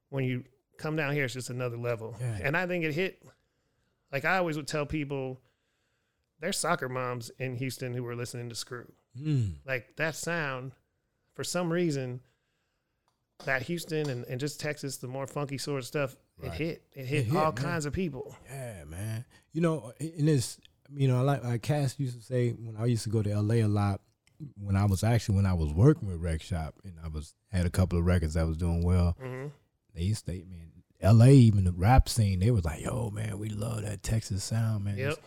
[0.09, 0.45] when you
[0.79, 2.17] come down here, it's just another level.
[2.21, 2.39] Yeah.
[2.43, 3.23] And I think it hit.
[4.11, 5.41] Like I always would tell people,
[6.41, 8.91] there's soccer moms in Houston who were listening to Screw.
[9.21, 9.55] Mm.
[9.67, 10.73] Like that sound,
[11.35, 12.21] for some reason,
[13.45, 16.83] that Houston and, and just Texas, the more funky sort of stuff, it hit.
[16.93, 17.55] It hit hit, all man.
[17.55, 18.37] kinds of people.
[18.51, 19.25] Yeah, man.
[19.53, 20.59] You know, and it's
[20.95, 23.57] you know, like like Cass used to say when I used to go to LA
[23.57, 24.01] a lot.
[24.61, 27.65] When I was actually when I was working with Wreck Shop and I was had
[27.65, 29.17] a couple of records that was doing well.
[29.21, 29.47] hmm
[29.95, 33.39] They used to say, man, LA, even the rap scene, they was like, yo, man,
[33.39, 34.99] we love that Texas sound, man.
[34.99, 35.11] Yep.
[35.13, 35.21] It's,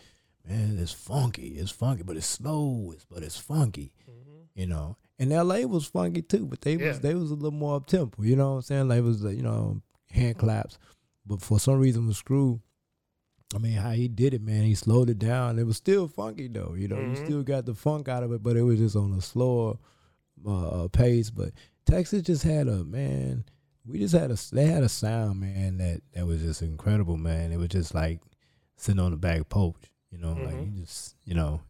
[0.50, 1.48] man, it's funky.
[1.56, 2.90] It's funky, but it's slow.
[2.92, 3.92] It's but it's funky.
[4.04, 4.96] hmm You know.
[5.18, 6.88] And LA was funky too, but they Yeah.
[6.88, 8.22] was they was a little more up tempo.
[8.22, 8.88] You know what I'm saying?
[8.88, 10.78] Like it was you know hand claps,
[11.24, 12.60] but for some reason with Screw,
[13.54, 14.64] I mean how he did it, man.
[14.64, 15.58] He slowed it down.
[15.58, 16.74] It was still funky though.
[16.76, 17.10] You know, Mhm.
[17.10, 19.78] you still got the funk out of it, but it was just on a slower
[20.44, 21.30] uh, uh, pace.
[21.30, 21.52] But
[21.86, 23.44] Texas just had a man.
[23.86, 27.52] We just had a they had a sound, man, that that was just incredible, man.
[27.52, 28.20] It was just like
[28.76, 29.90] sitting on the back porch.
[30.10, 30.74] You know, like Mhm.
[30.74, 31.60] you just you know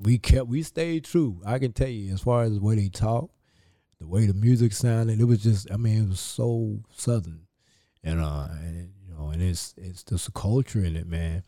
[0.00, 1.40] we- kept we stayed true.
[1.44, 3.30] I can tell you as far as the way they talk,
[3.98, 7.42] the way the music sounded, it was just I mean it was so southern,
[8.02, 11.42] and uh and you know and it's it's just a culture in it, man.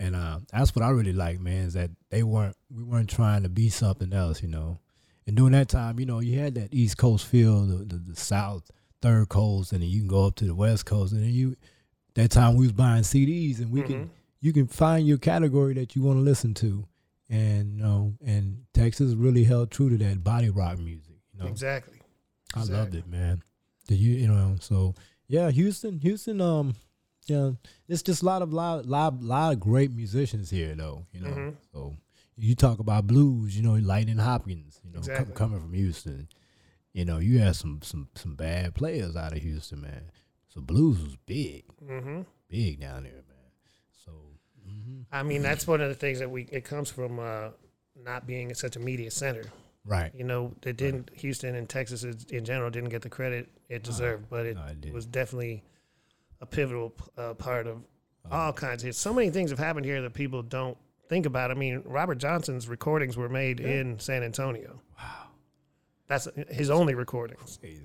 [0.00, 3.44] And uh, that's what I really like, man, is that they weren't we weren't trying
[3.44, 4.80] to be something else, you know.
[5.26, 8.16] And during that time, you know, you had that East Coast feel, the, the, the
[8.16, 11.30] South third coast, and then you can go up to the West Coast, and then
[11.32, 11.54] you
[12.14, 14.08] that time we was buying CDs, and we can Mhm.
[14.40, 16.86] you can find your category that you want to listen to,
[17.34, 21.16] and you know, and Texas really held true to that body rock music.
[21.32, 22.00] You know, Exactly.
[22.54, 23.42] I loved it, man.
[23.88, 24.56] Did you you know?
[24.60, 24.94] So
[25.26, 26.40] yeah, Houston, Houston.
[26.40, 26.74] Um,
[27.26, 27.52] yeah,
[27.88, 31.06] it's just a lot of lot, lot, lot of great musicians here, though.
[31.12, 31.56] You know, Mhm.
[31.72, 31.96] so
[32.36, 33.56] you talk about blues.
[33.56, 34.80] You know, Lightning Hopkins.
[34.84, 35.34] You know, com- Exactly.
[35.34, 36.28] coming from Houston.
[36.92, 40.10] You know, you had some some some bad players out of Houston, man.
[40.48, 43.33] So blues was big, hmm big down there, man.
[44.86, 45.04] Mhm.
[45.12, 46.42] I mean, that's one of the things that we.
[46.50, 47.50] It comes from uh,
[47.96, 49.44] not being such a media center.
[49.86, 50.12] Right.
[50.14, 51.10] You know, it didn't.
[51.14, 54.92] Houston and Texas in general didn't get the credit it deserved, but it no, it
[54.92, 55.62] was definitely
[56.40, 57.78] a pivotal uh, part of
[58.24, 58.98] Uh, all kinds of hits.
[58.98, 60.78] So many things have happened here that people don't
[61.08, 61.50] think about.
[61.50, 63.68] I mean, Robert Johnson's recordings were made Yeah.
[63.80, 64.80] in San Antonio.
[64.98, 65.28] Wow.
[66.06, 67.58] That's his only recordings.
[67.58, 67.82] Crazy.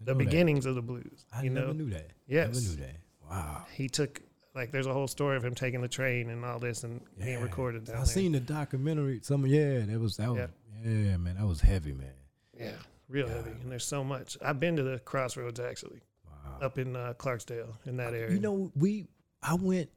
[0.00, 0.24] The know that.
[0.24, 1.26] beginnings of the blues.
[1.32, 2.10] I you never know, knew that.
[2.26, 2.48] Yes.
[2.54, 2.96] Never knew that.
[3.30, 3.66] Wow.
[3.74, 4.20] he took
[4.54, 7.40] like there's a whole story of him taking the train and all this and being
[7.40, 8.06] recorded down I there.
[8.06, 9.20] seen the documentary.
[9.22, 10.38] Some yeah, that was that was
[10.84, 10.90] Yeah.
[10.90, 12.12] yeah, man, that was heavy, man.
[12.58, 12.72] Yeah,
[13.08, 13.34] real Yeah.
[13.36, 13.50] heavy.
[13.62, 14.36] And there's so much.
[14.42, 16.58] I've been to the Crossroads actually, Wow.
[16.66, 18.32] up in uh, Clarksdale in that area.
[18.34, 19.06] You know, we
[19.42, 19.88] I went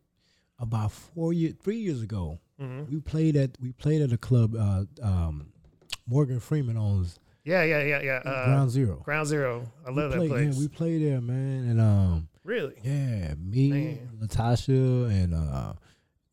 [0.60, 2.40] about four years, three years ago.
[2.60, 4.56] hmm We played at we played at a club.
[4.56, 5.52] Uh, um,
[6.08, 8.22] Morgan Freeman owns Yeah, yeah, yeah, yeah.
[8.26, 8.96] Uh, Ground Zero.
[9.04, 9.72] Ground Zero.
[9.86, 10.56] I We love that place.
[10.56, 12.76] Yeah, we played there, man, and um, really?
[12.84, 14.10] yeah, me, Man.
[14.22, 15.74] Latasha, and uh,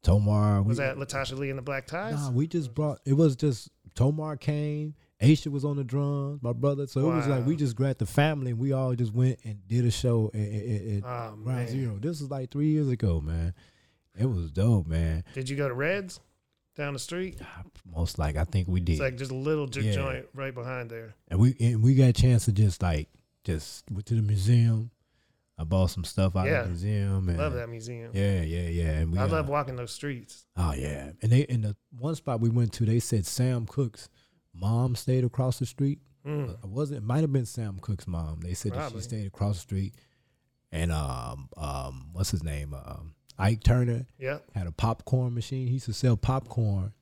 [0.02, 0.62] Tomar.
[0.62, 2.14] Was we, that Latasha Lee and the Black Ties?
[2.14, 3.00] Nah, we just brought.
[3.04, 4.94] It was just Tomar came.
[5.20, 6.88] Aisha was on the drums, my brother.
[6.88, 9.56] So it was like we just grabbed the family and we all just went and
[9.68, 11.68] did a show at, at, at, Oh, Ground man.
[11.68, 11.98] Zero.
[12.00, 13.54] This was like three years ago, man.
[14.18, 15.22] It was dope, man.
[15.34, 16.18] Did you go to Reds
[16.74, 17.38] down the street?
[17.94, 19.92] Most like I think we did, It's like just a little Yeah.
[19.92, 21.14] joint right behind there.
[21.28, 23.08] and we and we got a chance to just like
[23.44, 24.90] just went to the museum.
[25.58, 26.60] I bought some stuff out Yeah.
[26.60, 27.28] of the museum.
[27.28, 28.10] And, Love that museum.
[28.14, 28.90] Yeah, yeah, yeah.
[28.98, 30.46] And we, I uh, love walking those streets.
[30.56, 34.08] Oh yeah, and they in the one spot we went to, they said Sam Cooke's
[34.54, 36.00] mom stayed across the street.
[36.26, 36.50] Mm.
[36.62, 36.98] It wasn't.
[36.98, 38.40] It might have been Sam Cooke's mom.
[38.40, 39.94] They said that she stayed across the street,
[40.70, 45.66] and um um what's his name um Ike Turner Yeah, had a popcorn machine.
[45.66, 46.92] He used to sell popcorn.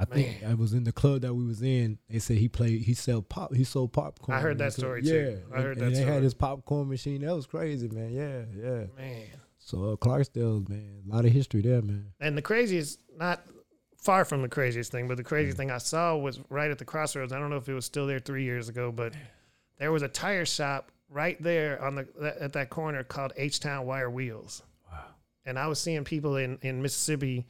[0.00, 0.52] I think Man.
[0.52, 1.98] it was in the club that we was in.
[2.08, 2.82] They said he played.
[2.82, 3.52] He sell pop.
[3.54, 4.38] He sold popcorn.
[4.38, 5.38] I heard that story, Yeah, too.
[5.52, 6.12] I heard and that they story.
[6.14, 7.22] had his popcorn machine.
[7.22, 8.12] That was crazy, man.
[8.12, 8.84] Yeah, yeah.
[8.96, 9.26] Man.
[9.58, 12.12] So uh, Clarksdale, man, a lot of history there, man.
[12.20, 13.42] And the craziest, not
[14.00, 15.58] far from the craziest thing, but the craziest Mm.
[15.58, 17.32] thing I saw was right at the crossroads.
[17.32, 19.14] I don't know if it was still there three years ago, but
[19.78, 23.84] there was a tire shop right there on the at that corner called H Town
[23.84, 24.62] Wire Wheels.
[24.90, 25.04] Wow.
[25.44, 27.46] And I was seeing people in, in Mississippi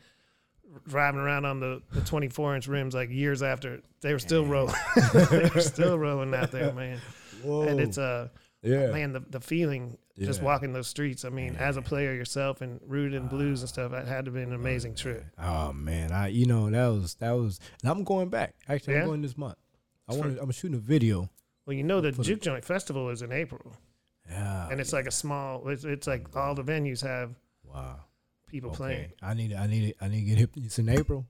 [0.86, 4.74] driving around on the, the 24 inch rims like years after they were still rolling.
[5.12, 7.00] they were still rolling out there, man.
[7.42, 7.62] Whoa.
[7.62, 8.28] And it's uh
[8.62, 8.90] yeah.
[8.90, 11.24] man, the, the feeling just walking those streets.
[11.24, 14.30] I mean, as a player yourself and rooted in blues and stuff, that had to
[14.30, 15.24] be an amazing trip.
[15.38, 18.54] Oh man, I you know that was that was, and I'm going back.
[18.68, 19.00] Actually, Yeah?
[19.02, 19.58] I'm going this month.
[20.08, 20.38] I want.
[20.40, 21.30] I'm shooting a video.
[21.66, 23.76] Well, you know the Juke Joint Festival is in April.
[24.28, 24.68] Yeah.
[24.68, 25.68] and it's like a small.
[25.68, 28.00] It's, it's like all the venues have wow.
[28.48, 28.76] People Okay.
[28.76, 29.12] playing.
[29.22, 30.50] I need I need I need to get hip.
[30.56, 31.26] It's in April.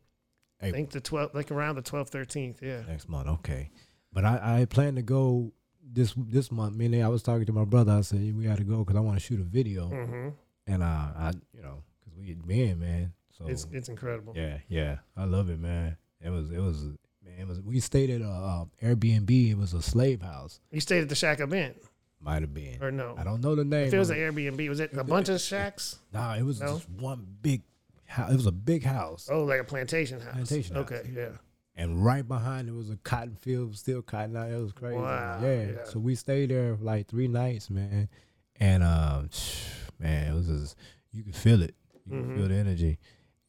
[0.60, 2.60] I think the 12th, like around the 12th, 13th.
[2.62, 2.82] Yeah.
[2.88, 3.28] next month.
[3.28, 3.70] Okay,
[4.12, 5.52] but I, I plan to go
[5.82, 6.74] this this month.
[6.76, 7.92] Meaning, I was talking to my brother.
[7.92, 10.28] I said we got to go because I want to shoot a video, hmm
[10.66, 13.12] and uh, I you know because we men, man.
[13.36, 14.32] So It's it's incredible.
[14.36, 15.96] yeah, yeah, I love it, man.
[16.20, 16.82] It was it was
[17.24, 17.38] man.
[17.38, 19.30] It was we stayed at a uh, Airbnb.
[19.52, 20.58] It was a slave house.
[20.72, 21.76] You stayed at the Shack Up Inn,
[22.20, 22.82] Might have been.
[22.82, 23.14] or no?
[23.16, 23.86] I don't know the name.
[23.88, 25.98] If it was an Airbnb, was it a bunch of shacks?
[26.12, 26.74] Nah, it was No?
[26.74, 27.62] just one big.
[28.06, 28.32] house.
[28.32, 30.32] It was a big house, Oh, like a plantation house.
[30.32, 30.90] Plantation house.
[30.90, 31.28] Okay, yeah.
[31.76, 34.50] and right behind it was a cotton field, still cotton out.
[34.50, 34.96] It was crazy.
[34.98, 35.62] Wow, yeah.
[35.62, 35.84] yeah.
[35.84, 38.08] So we stayed there like three nights, man.
[38.56, 39.28] And um,
[40.00, 40.76] man, it was just
[41.12, 41.74] you could feel it.
[42.06, 42.36] You could Mhm.
[42.36, 42.98] feel the energy.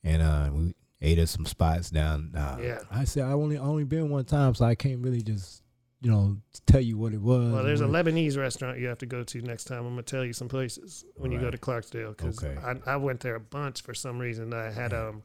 [0.03, 2.34] And uh, we ate at some spots down.
[2.36, 2.80] Uh, Yeah.
[2.91, 5.63] I said I only only been one time, so I can't really just
[6.02, 7.52] you know tell you what it was.
[7.52, 9.80] Well, there's a and what it- Lebanese restaurant you have to go to next time.
[9.86, 12.58] I'm gonna tell you some places when you go to Clarksdale because Okay.
[12.62, 14.54] I, I went there a bunch for some reason.
[14.54, 15.08] I had Yeah.
[15.10, 15.24] um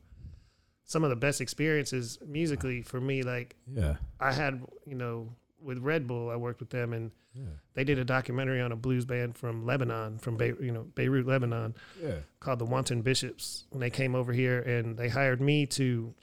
[0.87, 3.22] some of the best experiences musically for me.
[3.22, 3.97] Like Yeah.
[4.20, 7.45] I had, you know, with Red Bull, I worked with them and Yeah.
[7.72, 11.27] they did a documentary on a blues band from Lebanon, from Be- you know Beirut,
[11.27, 12.18] Lebanon, Yeah.
[12.41, 13.64] called the Wanton Bishops.
[13.70, 16.14] When they came over here and they hired me to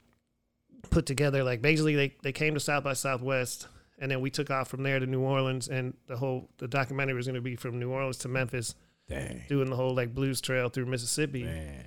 [0.89, 3.68] put together like basically they, they came to South by Southwest
[4.02, 7.14] and then we took off from there to New Orleans and the whole the documentary
[7.16, 8.76] was going to be from New Orleans to Memphis
[9.08, 9.43] Dang.
[9.47, 11.86] doing the whole like blues trail through Mississippi Man.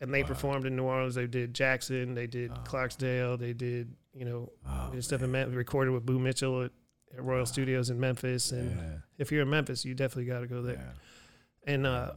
[0.00, 0.28] and they Wow.
[0.28, 2.60] performed in New Orleans they did Jackson they did Oh.
[2.64, 6.70] Clarksdale they did you know Oh, stuff in Memphis recorded with Boo Mitchell at,
[7.14, 8.94] at Royal Studios in Memphis and yeah.
[9.18, 11.72] if you're in Memphis you definitely got to go there Yeah.
[11.74, 12.12] and uh,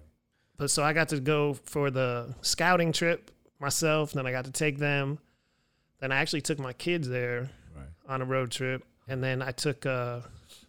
[0.57, 4.13] but so I got to go for the scouting trip myself.
[4.13, 5.19] Then I got to take them.
[5.99, 7.87] Then I actually took my kids there Right.
[8.07, 10.21] on a road trip, and then I took uh,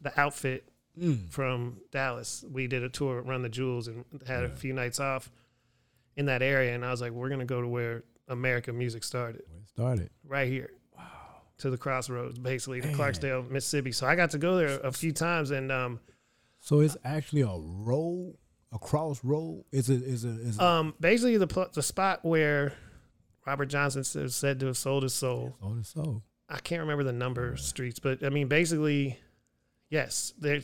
[0.02, 0.68] the outfit
[0.98, 1.28] Mm.
[1.30, 2.42] from Dallas.
[2.50, 5.30] We did a tour, run the jewels, and had a few nights off
[6.16, 6.74] in that area.
[6.74, 10.10] And I was like, we're gonna go to where American music started, Where it started.
[10.24, 11.04] right here Wow.
[11.58, 12.88] to the crossroads, basically to.
[12.92, 13.92] Clarksdale, Mississippi.
[13.92, 16.00] So I got to go there a few times, and um,
[16.60, 18.38] So it's actually a road,
[18.72, 19.64] a crossroad.
[19.72, 20.02] Is it?
[20.02, 20.40] Is it?
[20.40, 20.62] Is it?
[20.62, 22.72] Um, basically the the spot where
[23.46, 25.56] Robert Johnson is said to have sold his soul.
[25.60, 26.22] on the soul.
[26.48, 29.18] I can't remember the number of streets, but I mean, basically,
[29.90, 30.32] yes.
[30.38, 30.60] There.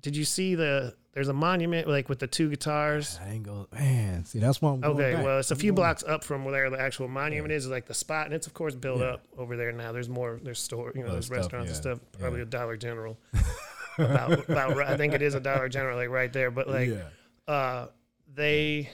[0.00, 0.94] Did you see the?
[1.12, 3.18] There's a monument like with the two guitars.
[3.20, 3.66] I ain't go.
[3.72, 4.80] Man, see, that's why I'm.
[4.80, 5.24] Going Okay, back.
[5.24, 8.26] well, it's a few blocks up from where the actual monument is, like the spot,
[8.26, 9.14] and it's of course built Yeah.
[9.14, 9.90] up over there now.
[9.90, 11.98] There's more, there's store, you know, Other there's stuff, restaurants and stuff.
[12.20, 12.44] Probably yeah.
[12.44, 13.18] a Dollar General.
[13.98, 16.52] about, about, I think it is a Dollar General, like right there.
[16.52, 17.52] But like, yeah.
[17.52, 17.88] uh,
[18.34, 18.90] they,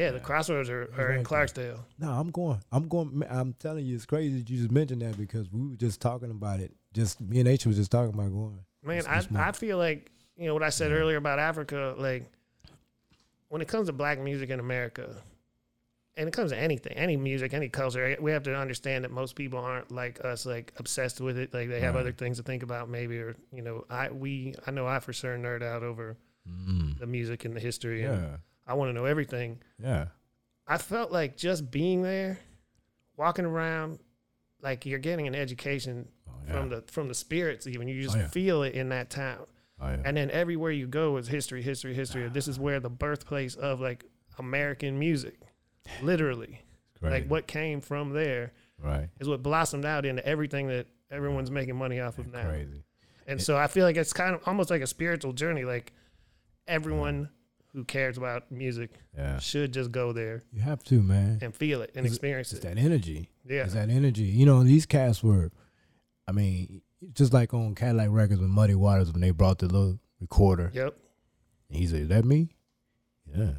[0.00, 1.78] yeah, the crossroads are, are in Clarksdale.
[1.98, 2.60] No, I'm going.
[2.72, 3.22] I'm going.
[3.28, 6.30] I'm telling you, it's crazy that you just mentioned that because we were just talking
[6.30, 6.72] about it.
[6.92, 8.60] Just me and H was just talking about going.
[8.82, 9.22] Man, I.
[9.48, 10.96] I feel like, you know, what I said Yeah.
[10.98, 12.24] earlier about Africa, like
[13.48, 15.16] when it comes to black music in America,
[16.16, 19.34] and it comes to anything, any music, any culture, we have to understand that most
[19.36, 21.52] people aren't like us, like obsessed with it.
[21.54, 22.00] Like they have Right.
[22.00, 25.12] other things to think about, maybe, or you know, I we I know I for
[25.12, 26.16] sure nerd out over
[26.48, 26.98] Mm.
[26.98, 28.36] the music and the history, and Yeah.
[28.70, 29.58] I want to know everything.
[29.82, 30.06] Yeah.
[30.66, 32.38] I felt like just being there,
[33.16, 33.98] walking around,
[34.62, 36.52] like you're getting an education Oh, yeah.
[36.52, 37.66] from the from the spirits.
[37.66, 38.28] Even you just Oh, yeah.
[38.28, 39.46] feel it in that town.
[39.80, 40.02] oh, yeah.
[40.04, 42.28] And then everywhere you go is history, history, history.
[42.28, 44.04] This is where the birthplace of like
[44.38, 45.40] American music,
[46.00, 46.60] literally,
[47.02, 49.08] like what came from there Right.
[49.18, 52.48] is what blossomed out into everything that everyone's making money off of now.
[52.48, 52.84] Crazy.
[53.26, 55.64] And so I feel like it's kind of almost like a spiritual journey.
[55.64, 55.92] Like
[56.68, 57.28] everyone
[57.72, 59.38] who cares about music Yeah.
[59.38, 61.38] should just go there You have to, man.
[61.42, 62.68] and feel it and experience It's it.
[62.68, 63.30] that energy.
[63.48, 63.64] Yeah.
[63.64, 64.24] It's that energy.
[64.24, 65.50] You know, these cats were,
[66.28, 69.98] I mean, just like on Cadillac Records with Muddy Waters when they brought the little
[70.20, 70.70] recorder.
[70.74, 70.96] Yep.
[71.70, 72.50] And he said, "Is that me?"
[73.34, 73.52] Yeah.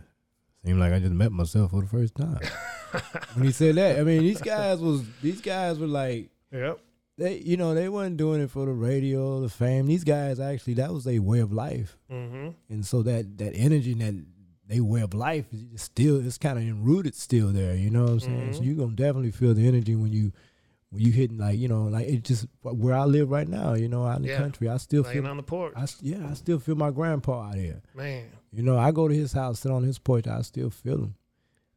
[0.66, 2.40] Seemed like I just met myself for the first time.
[3.34, 6.80] when he said that, I mean, these guys was these guys were like Yep.
[7.22, 9.88] They, you know, they wasn't doing it for the radio, the fame.
[9.88, 12.50] These guys actually that was their way of life, Mm-hmm.
[12.70, 14.26] and so that that energy and that
[14.68, 17.76] they way of life is still it's kind of enrooted still there.
[17.76, 18.54] You know what I'm saying?
[18.54, 18.66] So Mhm.
[18.66, 20.32] you gonna definitely feel the energy when you
[20.90, 23.74] when you hitting like you know like it just where I live right now.
[23.76, 25.32] You know, out in the country, I still Laying feel.
[25.32, 25.74] on the porch.
[25.76, 27.82] I, yeah, I still feel my grandpa out here.
[27.96, 28.26] Man.
[28.54, 31.16] You know, I go to his house, sit on his porch, I still feel him.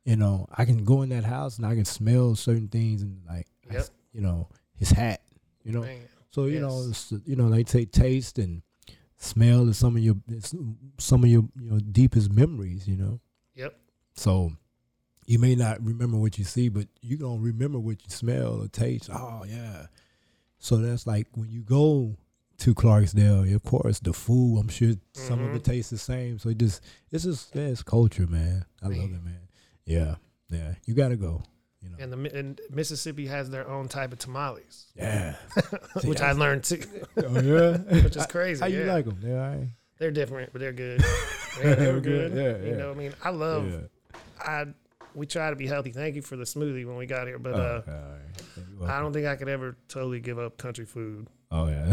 [0.04, 3.20] You know, I can go in that house and I can smell certain things and
[3.28, 3.80] like, Yep.
[3.80, 5.22] s- you know, his hat.
[5.64, 6.08] You know, Man.
[6.30, 7.12] so you know, Yes.
[7.12, 8.62] it's, you know, they say taste and
[9.16, 10.16] smell is some of your
[10.98, 12.86] some of your you know deepest memories.
[12.86, 13.20] You know,
[13.54, 13.76] Yep.
[14.14, 14.52] so
[15.26, 18.68] you may not remember what you see, but you gonna remember what you smell or
[18.68, 19.10] taste.
[19.12, 19.86] Oh yeah.
[20.58, 22.16] So that's like when you go
[22.58, 23.54] to Clarksdale.
[23.54, 24.58] Of course, the food.
[24.58, 25.70] I'm sure some of it mm-hmm.
[25.70, 26.38] tastes the same.
[26.38, 28.64] So it just it's just yeah, it's culture, man.
[28.82, 29.48] I love it, man.
[29.84, 30.16] Yeah,
[30.50, 30.74] yeah.
[30.86, 31.42] You gotta go.
[31.84, 31.96] You know.
[32.02, 35.36] And the and Mississippi has their own type of tamales, Yeah.
[36.04, 36.82] Which I that's- learned too,
[37.18, 37.76] Oh yeah.
[38.02, 38.60] which is crazy.
[38.60, 38.92] How you yeah.
[38.92, 39.18] like them?
[39.22, 39.32] Yeah.
[39.34, 39.68] right.
[39.98, 41.04] They're different, but they're good.
[41.62, 42.32] They're, they're good.
[42.34, 42.76] Yeah, You yeah.
[42.78, 43.70] know, I mean, I love.
[43.70, 43.78] yeah.
[44.40, 44.66] I
[45.14, 45.92] we try to be healthy.
[45.92, 47.92] Thank you for the smoothie when we got here, but Oh, uh,
[48.80, 48.90] right.
[48.90, 51.28] I don't think I could ever totally give up country food.
[51.52, 51.86] Oh yeah.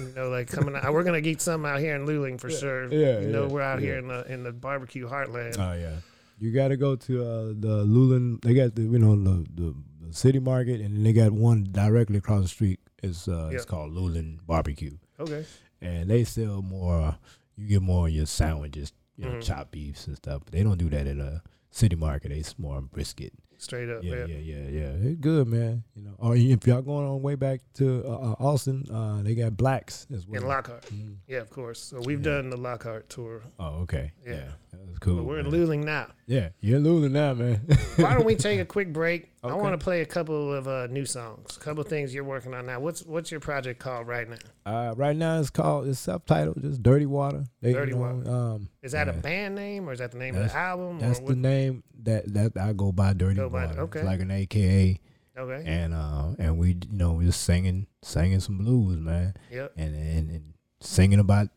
[0.00, 2.92] You know, like coming out, we're gonna eat some out here in Luling for sure.
[2.92, 3.86] yeah, you know, yeah, we're out yeah.
[3.86, 5.56] here in the in the barbecue heartland.
[5.56, 5.94] Oh yeah.
[6.38, 8.42] You got to go to uh, the Luling.
[8.42, 9.74] They got the you know the, the
[10.08, 12.80] the city market, and they got one directly across the street.
[13.02, 15.44] It's uh it's called Luling Barbecue, Okay,
[15.80, 17.16] and they sell more.
[17.56, 19.42] You get more of your sandwiches, you know, Mhm.
[19.42, 20.42] chopped beefs and stuff.
[20.44, 22.30] But they don't do that at a city market.
[22.30, 23.32] They s- more brisket.
[23.64, 24.04] Straight up.
[24.04, 25.08] Yeah, Yeah, yeah, yeah, yeah.
[25.08, 25.82] It's good, man.
[25.96, 29.34] You know, or if y'all going on way back to uh, uh, Austin, uh, they
[29.34, 30.42] got Black's as well.
[30.42, 30.84] In Lockhart.
[30.92, 31.16] Mhm.
[31.26, 31.80] Yeah, of course.
[31.80, 32.32] So we've Yeah.
[32.36, 33.40] done the Lockhart tour.
[33.58, 34.12] Oh, okay.
[34.24, 34.32] Yeah.
[34.34, 34.40] Yeah,
[34.86, 35.16] that's cool.
[35.16, 35.54] but we're in man.
[35.66, 36.08] Luling now.
[36.26, 37.60] Yeah, you're losing now, man.
[37.96, 39.30] Why don't we take a quick break?
[39.42, 42.24] I want to play a couple of uh, new songs, a couple of things you're
[42.24, 42.80] working on now.
[42.80, 44.36] What's what's your project called right now?
[44.64, 47.44] Uh, right now it's called it's subtitled just Dirty Water.
[47.60, 48.30] They, Dirty you know, Water.
[48.30, 50.98] Um, Is that a band name or is that the name of the album?
[50.98, 53.12] That's the name that that I go by.
[53.12, 53.80] Dirty Go Water.
[53.82, 53.98] okay.
[54.00, 55.00] It's like an AKA,
[55.36, 55.62] Okay.
[55.66, 59.72] and uh, and we you know just singing singing some blues, man, Yep.
[59.76, 61.48] and and, and singing about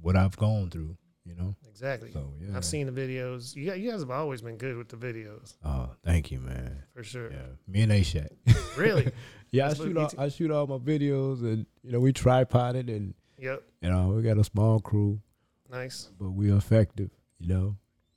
[0.00, 0.96] what I've gone through.
[1.24, 2.12] You know, Exactly.
[2.12, 2.56] so yeah.
[2.56, 3.56] I've seen the videos.
[3.56, 6.84] You, you guys have always been good with the videos, Oh, thank you, man.
[6.94, 7.32] for sure.
[7.32, 8.30] Yeah, me and A-Shack.
[8.76, 9.10] Really?
[9.50, 11.98] yeah, I That's what shoot all, t- I shoot all my videos, and you know
[11.98, 13.60] we tripoded, and Yep.
[13.82, 15.20] you know we got a small crew.
[15.68, 16.10] Nice.
[16.16, 17.76] but we're effective, you know.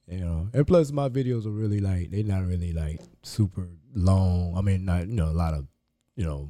[0.09, 4.57] You know, and plus my videos are really like they're not really like super long.
[4.57, 5.67] I mean, not you know a lot of
[6.15, 6.49] you know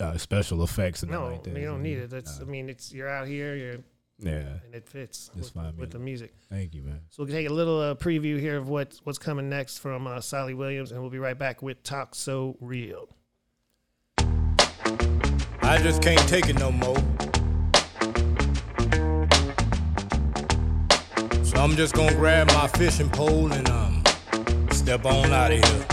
[0.00, 1.56] uh, special effects and No, like that.
[1.56, 2.10] you don't need it.
[2.10, 2.40] That's.
[2.40, 3.76] I mean, it's you're out here, you're
[4.18, 4.58] yeah.
[4.64, 6.32] and it fits It's with, fine, with the music.
[6.48, 7.00] Thank you, man.
[7.10, 10.20] So we'll take a little uh, preview here of what what's coming next from uh,
[10.20, 13.08] Salih Williams, and we'll be right back with Talk So Real.
[15.60, 16.96] I just can't take it no more.
[21.54, 24.02] So I'm just gonna grab my fishing pole and um
[24.72, 25.86] step on out of here.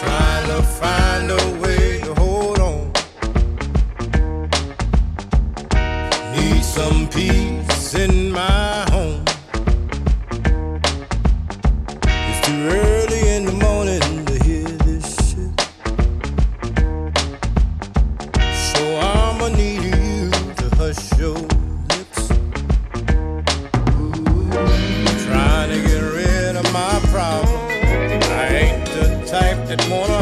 [0.00, 2.92] Trying to find a way to hold on.
[6.36, 9.24] Need some peace in my home.
[12.04, 12.91] It's too early
[29.76, 30.21] that wanna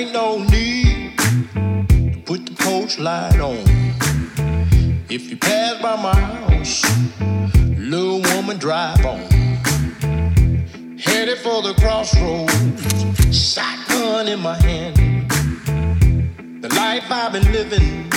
[0.00, 3.58] Ain't no need to put the porch light on.
[5.10, 6.82] If you pass by my house,
[7.76, 9.20] little woman drive on.
[10.98, 12.50] Headed for the crossroads,
[13.30, 14.96] shotgun in my hand.
[16.62, 18.08] The life I've been living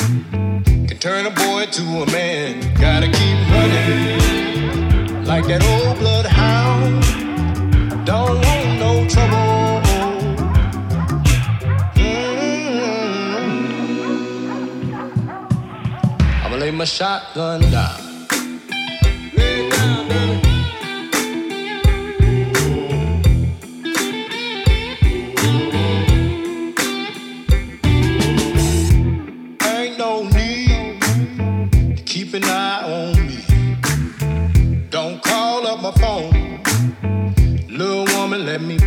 [0.88, 2.61] can turn a boy to a man.
[2.79, 7.03] Gotta keep running like that old bloodhound.
[8.05, 9.52] Don't want no trouble.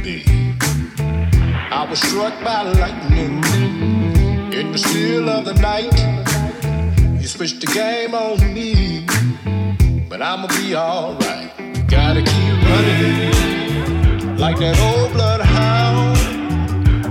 [0.02, 0.22] Be.
[1.70, 3.42] I was struck by lightning
[4.52, 6.05] in the still of the night.
[7.36, 9.04] You switched the game on me,
[10.08, 11.52] but I'ma be alright.
[11.86, 16.16] Gotta keep running like that old bloodhound.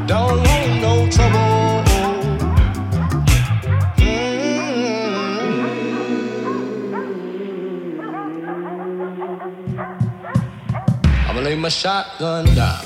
[0.07, 1.84] Don't want no trouble.
[3.97, 4.49] Mm.
[11.30, 12.84] I'ma lay my shotgun down.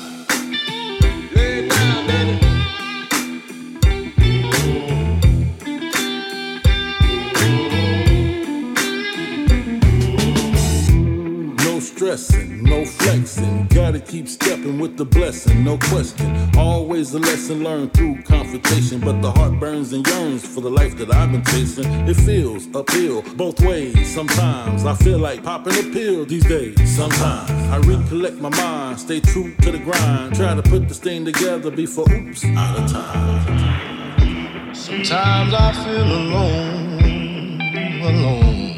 [13.39, 13.67] Flexing.
[13.67, 16.49] Gotta keep stepping with the blessing, no question.
[16.57, 18.99] Always a lesson learned through confrontation.
[18.99, 21.85] But the heart burns and yearns for the life that I've been chasing.
[22.07, 24.13] It feels uphill both ways.
[24.13, 26.95] Sometimes I feel like popping a pill these days.
[26.95, 30.35] Sometimes I recollect my mind, stay true to the grind.
[30.35, 34.75] Try to put this thing together before oops, out of time.
[34.75, 37.61] Sometimes I feel alone,
[38.01, 38.69] alone.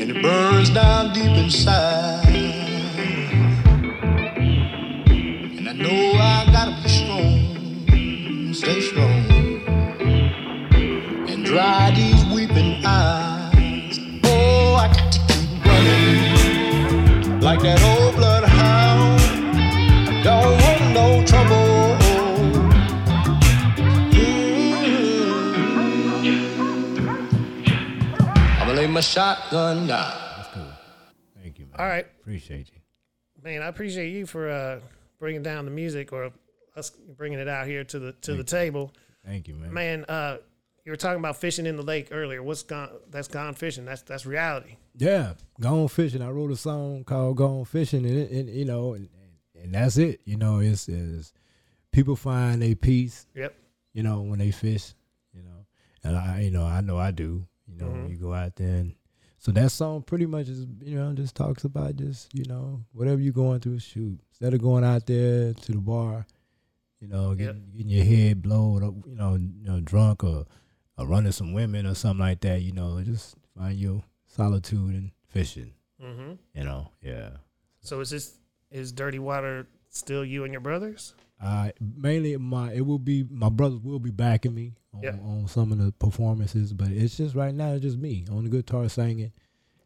[0.00, 2.27] And it burns down deep inside.
[31.78, 32.80] All right, Appreciate you.
[33.42, 33.62] man.
[33.62, 34.80] I appreciate you for uh,
[35.18, 36.32] bringing down the music or
[36.76, 38.92] us bringing it out here to the to the table.
[39.24, 39.72] Thank you, man.
[39.72, 40.38] Man, uh,
[40.84, 42.42] you were talking about fishing in the lake earlier.
[42.42, 42.90] What's gone?
[43.10, 43.84] That's gone fishing.
[43.84, 44.76] That's that's reality.
[44.96, 46.22] Yeah, gone fishing.
[46.22, 49.08] I wrote a song called "Gone Fishing," and, it, and you know, and,
[49.54, 50.20] and that's it.
[50.24, 51.32] You know, it's, it's
[51.92, 53.26] people find a peace.
[53.36, 53.54] Yep.
[53.94, 54.94] You know, when they fish.
[55.34, 55.66] You know,
[56.02, 57.46] and I, you know, I know I do.
[57.68, 58.10] You know, Mhm.
[58.10, 58.94] you go out there and
[59.48, 63.18] so that song pretty much is, you know, just talks about just, you know, whatever
[63.18, 64.20] you're going through, shoot.
[64.28, 66.26] Instead of going out there to the bar,
[67.00, 70.44] you know, getting, getting your head blown up, you know, you know, drunk or,
[70.98, 75.12] or running some women or something like that, you know, just find your solitude and
[75.28, 75.72] fishing.
[75.98, 76.32] Mm-hmm.
[76.52, 77.30] You know, yeah.
[77.80, 78.34] So is this
[78.70, 81.14] is Dirty Water still you and your brothers?
[81.40, 85.70] Uh, mainly my it will be my brothers will be backing me on, on some
[85.72, 89.32] of the performances, but it's just right now it's just me on the guitar singing,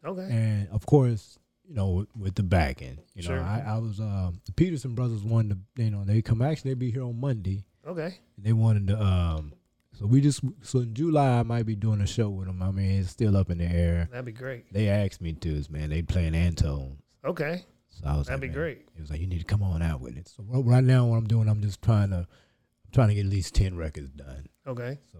[0.03, 0.27] Okay.
[0.29, 1.37] and of course
[1.67, 2.97] you know with, with the backing.
[3.13, 3.35] You Sure.
[3.37, 6.71] know, I, I was um the Peterson brothers wanted to you know they come actually
[6.71, 7.63] they be here on Monday.
[7.85, 8.17] Okay.
[8.37, 9.53] They wanted to um
[9.93, 12.63] so we just so in July I might be doing a show with them.
[12.63, 14.07] I mean it's still up in the air.
[14.11, 14.73] That'd be great.
[14.73, 15.91] They asked me to, man.
[15.91, 16.97] They playing Antone's.
[17.23, 17.63] Okay.
[17.99, 18.85] So I was That'd like, be great.
[18.97, 20.27] It was like you need to come on out with it.
[20.27, 23.31] So right- now, what I'm doing, I'm just trying to, I'm trying to get at
[23.31, 24.47] least ten records done.
[24.67, 24.97] Okay.
[25.11, 25.19] So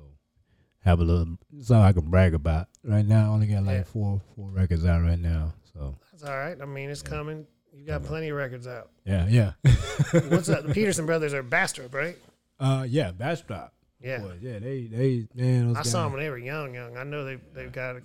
[0.79, 2.67] have a little something I can brag about.
[2.83, 3.83] Right now, I only got like Yeah.
[3.83, 5.53] four four records out right now.
[5.73, 6.57] So That's all right.
[6.61, 7.09] I mean, it's Yeah.
[7.09, 7.47] coming.
[7.75, 8.91] You got plenty of records out.
[9.03, 9.53] yeah, yeah,
[10.29, 10.63] What's up?
[10.67, 12.15] The Peterson brothers are Bastrop, right?
[12.59, 13.73] uh, yeah, Bastrop.
[13.99, 14.19] Yeah.
[14.19, 15.69] Boys, yeah, they they man.
[15.69, 16.97] Those I saw them when they were young, young.
[16.97, 17.95] I know they they've got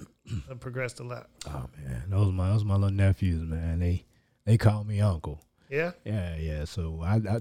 [0.50, 1.28] uh, progressed a lot.
[1.46, 3.80] Oh man, those my those my little nephews, man.
[3.80, 4.04] They
[4.48, 5.40] they call me uncle.
[5.70, 5.92] Yeah.
[6.04, 6.64] Yeah, yeah.
[6.64, 7.40] So I, I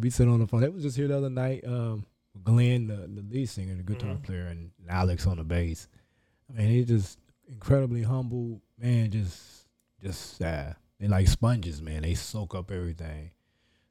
[0.00, 0.62] we sit on the phone.
[0.62, 1.62] They was just here the other night.
[1.66, 2.06] Um,
[2.42, 4.22] Glenn, the, the lead singer, the guitar Mhm.
[4.22, 5.88] player, and Alex on the bass.
[6.48, 9.10] I mean, he just incredibly humble man.
[9.10, 9.66] Just
[10.02, 12.02] just uh, they like sponges, man.
[12.02, 13.30] They soak up everything,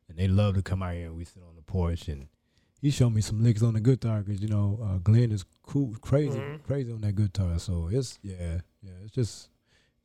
[0.10, 2.28] and they love to come out here and we sit on the porch and
[2.82, 5.96] he showed me some licks on the guitar because you know uh, Glenn is cool,
[6.02, 6.64] crazy, Mhm.
[6.64, 7.58] crazy on that guitar.
[7.60, 8.92] So it's yeah, yeah.
[9.04, 9.50] It's just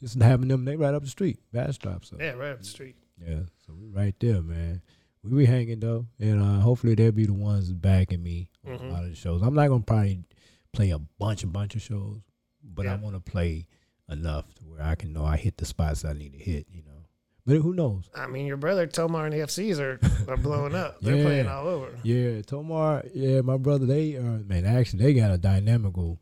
[0.01, 0.65] just having them.
[0.65, 2.05] They right up the street, Bastrop.
[2.05, 2.97] So Yeah, right up the street.
[3.21, 4.83] yeah, so we right there, man.
[5.23, 8.89] We be hanging though, and uh, hopefully they'll be the ones backing me on Mhm.
[8.89, 9.43] a lot of the shows.
[9.43, 10.25] I'm not gonna probably
[10.73, 12.21] play a bunch, a bunch of shows,
[12.65, 13.67] but I want to play
[14.09, 16.67] enough to where I can know I hit the spots I need to hit.
[16.73, 17.05] You know,
[17.45, 18.09] but who knows?
[18.15, 21.01] I mean, your brother Tomar and the FCs are, are blowing up.
[21.03, 21.23] They're Yeah.
[21.25, 21.91] playing all over.
[22.03, 23.05] Yeah, Tomar.
[23.15, 23.85] Yeah, my brother.
[23.85, 24.65] They are man.
[24.65, 26.19] Actually, they got a dynamical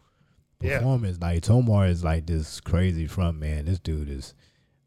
[0.61, 0.79] Yeah.
[0.79, 1.19] performance.
[1.21, 3.65] Like Tomar is like this crazy front man.
[3.67, 4.35] This dude is.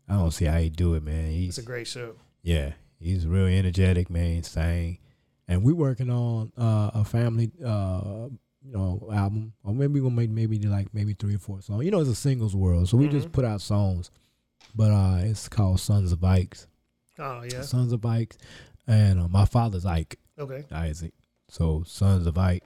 [0.07, 1.31] I don't see how he do it, man.
[1.31, 2.15] He's It's a great show.
[2.43, 4.43] Yeah, he's real energetic, man.
[4.43, 4.97] Sang,
[5.47, 8.27] and we working on uh, a family, uh,
[8.63, 11.85] you know, album, or maybe we'll make maybe like maybe three or four songs.
[11.85, 13.31] You know, it's a singles world, so we just Mhm.
[13.31, 14.11] put out songs,
[14.75, 16.67] but uh, it's called Sons of Ikes.
[17.17, 17.61] Oh yeah.
[17.61, 18.37] Sons of Ikes,
[18.87, 20.65] and uh, my father's Ike Okay.
[20.71, 21.13] Isaac,
[21.47, 22.63] so Sons of Ike,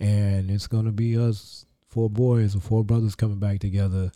[0.00, 1.64] and it's gonna be us
[1.94, 4.10] four boys or four brothers coming back together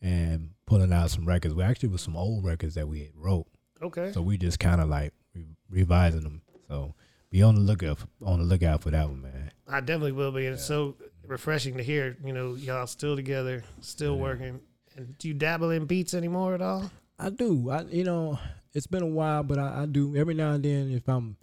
[0.00, 1.54] and pulling out some records.
[1.54, 3.46] We actually was some old records that we had wrote.
[3.82, 4.12] Okay.
[4.12, 6.42] So we just kind of like re- revising them.
[6.68, 6.94] So
[7.30, 9.50] be on the lookout on the lookout for that one, man.
[9.66, 10.46] I definitely will be.
[10.46, 10.96] And it's so
[11.26, 14.22] refreshing to hear, you know, y'all still together, still Yeah.
[14.22, 14.60] working.
[14.96, 16.90] And do you dabble in beats anymore at all?
[17.18, 17.70] I do.
[17.70, 18.38] I you know
[18.74, 21.36] it's been a while, but I, I do every now and then if I'm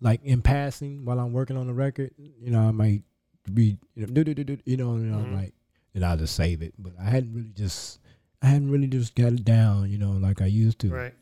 [0.00, 3.02] like in passing while I'm working on the record, you know, I might
[3.50, 5.32] be you know do do do do you know, you know Mhm.
[5.34, 5.54] like
[5.94, 6.74] and I'll just save it.
[6.78, 7.98] But I hadn't really just
[8.40, 10.90] I hadn't really just got it down, you know, like I used to.
[10.90, 11.14] Right.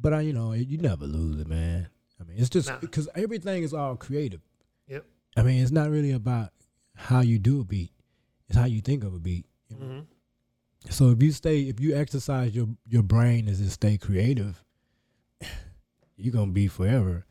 [0.00, 1.88] But I you know you never lose it, man.
[2.20, 2.78] I mean it's just Nah.
[2.78, 4.40] because everything is all creative.
[4.88, 5.04] Yep.
[5.36, 6.50] I mean, it's not really about
[6.94, 7.90] how you do a beat;
[8.48, 9.46] it's how you think of a beat.
[9.68, 9.86] you know?
[9.86, 10.00] hmm
[10.90, 14.62] So if you stay, if you exercise your your brain as to stay creative,
[16.16, 17.26] you're gonna be forever,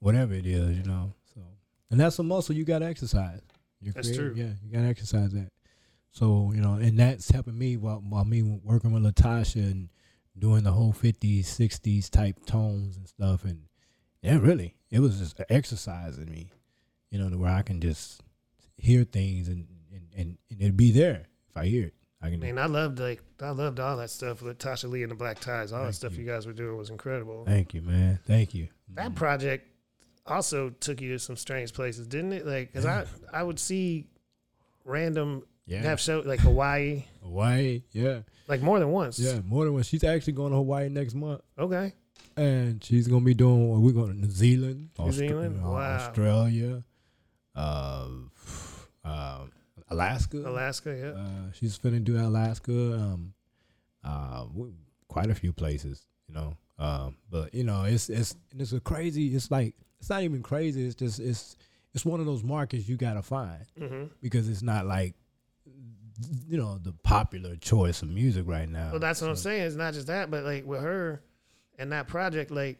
[0.00, 1.12] whatever it is, you know.
[1.90, 3.40] And that's a muscle you gotta exercise.
[3.80, 4.42] You're That's creative, true.
[4.42, 5.50] Yeah, you gotta exercise that.
[6.10, 9.88] So you know, and that's helping me while while me working with Latasha and
[10.38, 13.44] doing the whole 50s, 60s type tones and stuff.
[13.44, 13.64] And
[14.22, 16.50] yeah, really, it was just exercising me,
[17.10, 18.22] you know, to where I can just
[18.76, 21.94] hear things and and and, and it'd be there if I hear it.
[22.22, 22.40] I can.
[22.40, 25.38] Man, I loved like I loved all that stuff with Tasha Lee and the Black
[25.38, 25.72] Ties.
[25.72, 26.24] All that stuff you.
[26.24, 26.26] you.
[26.26, 27.44] guys were doing was incredible.
[27.44, 28.18] Thank you, man.
[28.26, 28.68] Thank you.
[28.94, 29.16] That mm.
[29.16, 29.68] project
[30.26, 32.46] also took you to some strange places, didn't it?
[32.46, 34.06] Like, cause I I would see
[34.84, 35.82] random yeah.
[35.82, 37.82] have show like Hawaii, Hawaii.
[37.92, 38.20] Yeah.
[38.48, 39.18] like more than once.
[39.18, 39.40] Yeah.
[39.44, 39.86] More than once.
[39.86, 41.42] She's actually going to Hawaii next month.
[41.58, 41.92] Okay.
[42.36, 43.80] And she's gonna be doing.
[43.82, 45.60] We're going to New Zealand, New Zealand?
[45.64, 45.76] uh, Wow.
[45.96, 46.82] Australia,
[47.54, 48.08] uh,
[49.04, 49.44] uh,
[49.88, 50.38] Alaska.
[50.38, 50.96] Alaska.
[50.96, 51.20] Yeah.
[51.20, 52.72] Uh, she's finna do Alaska.
[52.72, 53.32] Um,
[54.04, 54.44] uh,
[55.08, 56.56] quite a few places, you know.
[56.78, 59.34] Um, but you know, it's it's it's a crazy.
[59.34, 60.84] It's like it's not even crazy.
[60.86, 61.56] It's just it's
[61.94, 65.14] it's one of those markets you gotta find hmm because it's not like
[66.48, 68.90] you know the popular choice of music right now.
[68.92, 69.62] Well, that's what I'm saying.
[69.62, 71.22] It's not just that, but like with her
[71.78, 72.78] and that project, like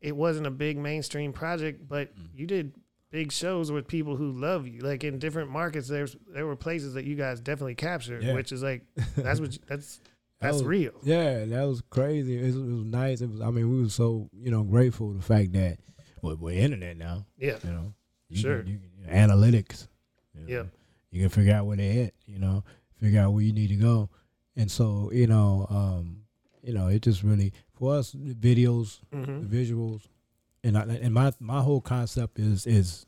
[0.00, 2.28] it wasn't a big mainstream project, but Mm.
[2.34, 2.72] you did
[3.10, 4.80] big shows with people who love you.
[4.80, 8.34] Like in different markets, there's there were places that you guys definitely captured, Yeah.
[8.34, 8.82] which is like
[9.16, 10.02] that's what you, that's That
[10.40, 10.92] that's was- real.
[11.02, 12.38] Yeah, that was crazy.
[12.38, 13.20] It was, it was nice.
[13.22, 13.40] It was.
[13.40, 15.78] I mean, we were so you know grateful the fact that
[16.22, 17.26] well, we're internet now.
[17.38, 17.58] Yeah.
[17.64, 17.94] You know,
[18.28, 18.62] you Sure.
[18.62, 19.86] Can, you can, analytics.
[20.34, 20.62] You know, Yeah.
[21.10, 22.14] You can figure out where they're at.
[22.26, 22.64] You know,
[23.00, 24.10] figure out where you need to go.
[24.56, 26.22] And so you know, um,
[26.62, 30.02] you know, it just really for us the videos, hmm the visuals,
[30.64, 33.06] and I, and my my whole concept is is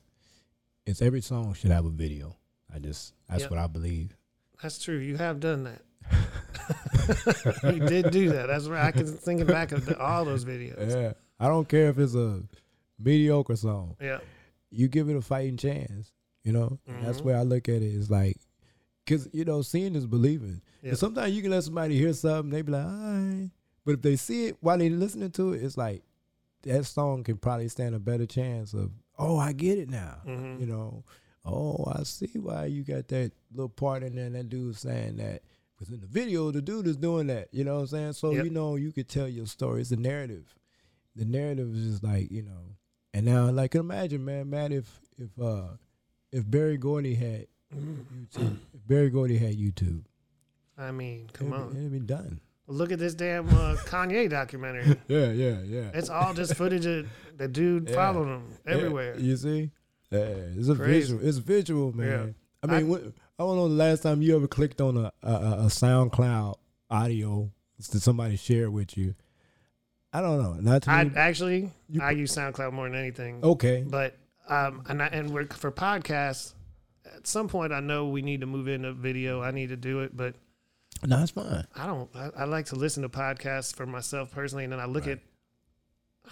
[0.87, 2.37] is every song should have a video.
[2.73, 3.51] I just that's Yep.
[3.51, 4.15] what I believe.
[4.63, 4.99] That's true.
[4.99, 5.83] You have done that.
[7.75, 8.47] you did do that.
[8.49, 8.85] That's right.
[8.87, 10.91] I can thinking back of the, all those videos.
[10.91, 12.43] Yeah, I don't care if it's a
[12.99, 13.97] mediocre song.
[14.01, 14.19] Yeah.
[14.71, 16.13] you give it a fighting chance.
[16.45, 17.87] You know, And that's where I look at it.
[17.95, 18.39] It's like,
[19.07, 20.63] cause you know, seeing is believing.
[20.83, 20.91] Yeah.
[20.91, 23.51] And sometimes you can let somebody hear something, they be like, all right.
[23.85, 26.03] But if they see it while they listening to it, it's like
[26.63, 30.19] that song can probably stand a better chance of, oh, I get it now.
[30.27, 30.61] Mhm.
[30.61, 31.05] You know,
[31.45, 34.27] oh, I see why you got that little part in there.
[34.27, 35.43] And that dude saying that.
[35.77, 37.49] Because in the video, the dude is doing that.
[37.53, 38.13] You know what I'm saying?
[38.15, 38.45] So Yep.
[38.45, 39.81] you know, you could tell your story.
[39.83, 40.55] It's a narrative.
[41.15, 42.75] The narrative is just like you know.
[43.15, 45.69] And now, like, imagine, man, Matt, if if uh
[46.33, 50.03] if Berry Gordy had YouTube, if Berry Gordy had YouTube,
[50.77, 51.71] I mean, come it'd, on.
[51.77, 52.41] it'd be done.
[52.67, 54.97] Look at this damn uh, Kanye documentary.
[55.09, 55.91] Yeah, yeah, yeah.
[55.95, 57.07] It's all just footage of
[57.37, 57.95] the dude Yeah.
[57.95, 59.15] following him everywhere.
[59.17, 59.71] Yeah, you see,
[60.11, 61.01] yeah, it's a Crazy.
[61.15, 61.27] visual.
[61.27, 62.07] It's visual, man.
[62.09, 62.27] Yeah.
[62.63, 63.03] I mean, I- what,
[63.41, 66.57] I don't know the last time you ever clicked on a a, a SoundCloud
[66.91, 67.51] audio
[67.91, 69.15] to somebody share it with you.
[70.13, 70.55] I don't know.
[70.55, 73.41] Not to I me- actually You I use SoundCloud more than anything.
[73.43, 73.85] okay.
[73.87, 74.17] But
[74.49, 76.55] um, and I, and we're for podcasts.
[77.17, 79.43] At some point, I know we need to move into video.
[79.43, 80.35] I need to do it, but
[81.07, 81.67] No, it's fine.
[81.77, 82.09] I don't.
[82.15, 85.19] I, I like to listen to podcasts for myself personally, and then I look at.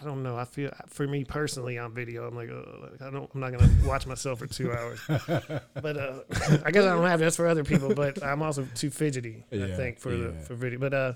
[0.00, 0.36] I don't know.
[0.36, 3.30] I feel for me personally on video, I'm like, oh, I don't.
[3.34, 5.00] I'm not gonna watch myself for two hours.
[5.08, 6.20] but uh,
[6.64, 7.94] I guess I don't have that's for other people.
[7.94, 9.44] But I'm also too fidgety.
[9.52, 10.40] I Yeah, think for the yeah.
[10.44, 10.78] for video.
[10.78, 11.12] But uh,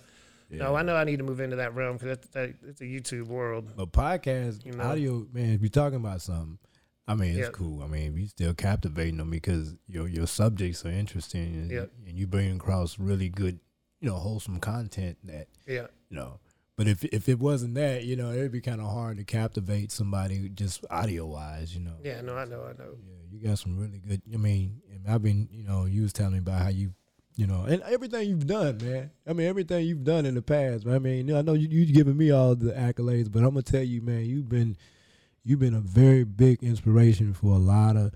[0.50, 3.26] no, I know I need to move into that realm because that, it's a YouTube
[3.28, 3.72] world.
[3.76, 4.84] But podcast, You know?
[4.84, 6.58] audio, man, if you're talking about something,
[7.08, 7.50] I mean, it's Yeah.
[7.52, 7.82] cool.
[7.82, 11.86] I mean, you still captivating them because your your subjects are interesting and, Yeah.
[12.06, 13.58] and you bring across really good,
[14.00, 15.86] you know, wholesome content that, Yeah.
[16.08, 16.38] you know.
[16.76, 19.90] But if if it wasn't that, you know, it'd be kind of hard to captivate
[19.92, 21.96] somebody just audio wise, you know.
[22.02, 22.20] Yeah.
[22.22, 22.62] No, I know.
[22.64, 22.96] I know.
[23.06, 24.22] Yeah, you got some really good.
[24.32, 26.94] I mean, and I've been, you know, you was telling me about how you,
[27.40, 29.10] you know, and everything you've done, man.
[29.26, 30.86] I mean, everything you've done in the past.
[30.86, 33.82] I mean, I know you you giving me all the accolades, but I'm gonna tell
[33.82, 34.76] you, man, you've been,
[35.42, 38.12] you've been a very big inspiration for a lot of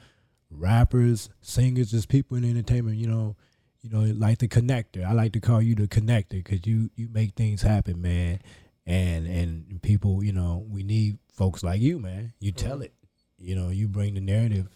[0.50, 2.98] rappers, singers, just people in entertainment.
[2.98, 3.36] You know,
[3.80, 5.06] you know, like the connector.
[5.06, 8.40] I like to call you the connector because you you make things happen, man.
[8.84, 12.34] And and people, you know, we need folks like you, man.
[12.40, 12.68] You mm-hmm.
[12.68, 12.92] tell it.
[13.38, 14.68] You know, you bring the narrative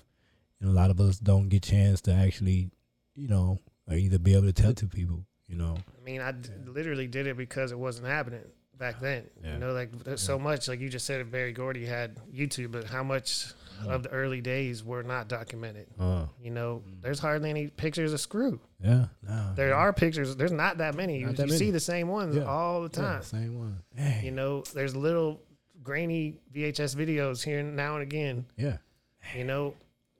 [0.58, 2.70] and a lot of us don't get chance to actually,
[3.14, 3.58] you know,
[3.88, 5.76] or either be able to tell to people, you know.
[6.00, 8.40] I mean, I d- literally did it because it wasn't happening
[8.78, 9.24] back then.
[9.42, 9.54] Yeah.
[9.54, 12.84] You know, like there's so much, like you just said, Berry Gordy had YouTube, but
[12.84, 13.46] how much
[13.86, 15.86] of the early days were not documented?
[15.98, 18.60] Uh, You know, there's hardly any pictures of Screw.
[18.82, 20.36] yeah, no, There are pictures.
[20.36, 21.18] There's not that many.
[21.20, 22.42] You, that you see the same ones Yeah.
[22.44, 23.22] all the yeah, time.
[23.22, 23.78] same one.
[23.96, 24.24] Dang.
[24.24, 25.40] You know, there's little
[25.82, 28.46] grainy VHS videos here and now and again.
[28.56, 28.76] yeah,
[29.36, 29.74] You know,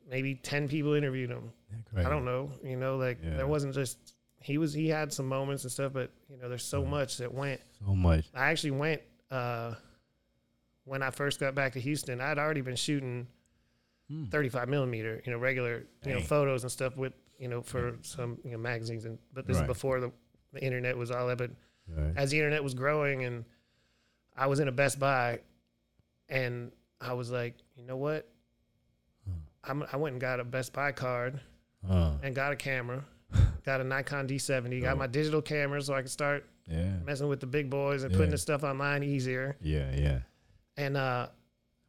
[0.09, 1.52] maybe ten people interviewed him.
[1.92, 2.06] crazy.
[2.06, 2.50] I don't know.
[2.64, 3.36] You know, like Yeah.
[3.36, 6.64] there wasn't just he was he had some moments and stuff, but you know, there's
[6.64, 7.61] so much that went.
[7.84, 8.26] so much.
[8.34, 9.74] I actually went uh,
[10.84, 12.20] when I first got back to Houston.
[12.20, 13.26] I'd already been shooting
[14.09, 14.24] Hmm.
[14.30, 18.38] 35 millimeter, you know, regular you know photos and stuff with you know for some
[18.42, 19.64] you know magazines and but this Right.
[19.64, 20.11] is before the,
[20.54, 21.36] the internet was all that.
[21.36, 21.50] But
[21.88, 22.14] Right.
[22.16, 23.44] as the internet was growing and
[24.34, 25.40] I was in a Best Buy
[26.30, 28.26] and I was like, you know what?
[29.64, 31.40] I'm, I went and got a Best Buy card
[31.88, 33.04] Uh, and got a camera,
[33.64, 34.98] got a Nikon D70, got Oh.
[34.98, 38.26] my digital camera so I could start yeah, messing with the big boys and putting
[38.28, 38.32] Yeah.
[38.32, 39.56] this stuff online easier.
[39.61, 40.18] yeah, yeah.
[40.76, 41.28] And uh,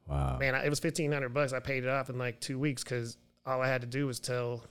[0.08, 0.38] Wow.
[0.40, 1.54] man, I, it was fifteen hundred bucks.
[1.54, 4.20] I paid it off in like two weeks because all I had to do was
[4.20, 4.64] tell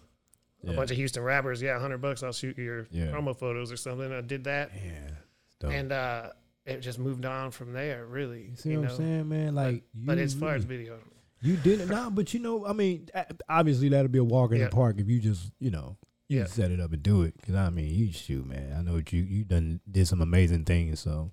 [0.67, 3.07] a bunch of Houston rappers, "Yeah, hundred bucks, I'll shoot your Yeah.
[3.13, 5.69] promo photos or something." I did that, yeah.
[5.71, 6.31] And uh,
[6.67, 8.07] it just moved on from there.
[8.07, 8.95] Really, you see you what know.
[8.95, 9.55] I'm saying, man?
[9.55, 10.99] Like, But you as far as video,
[11.41, 13.09] You didn't no, but you know, I mean,
[13.49, 14.65] obviously that'll be a walk in Yeah.
[14.65, 15.97] the park if you just, you know,
[16.29, 16.47] you Yeah.
[16.47, 17.37] set it up and do it.
[17.37, 18.73] Because I mean, you shoot, man.
[18.77, 21.01] I know what you you done did some amazing things.
[21.01, 21.31] So,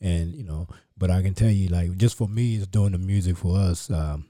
[0.00, 0.66] and you know,
[0.98, 3.88] but I can tell you, like, just for me, it's doing the music for us.
[3.90, 4.26] Um,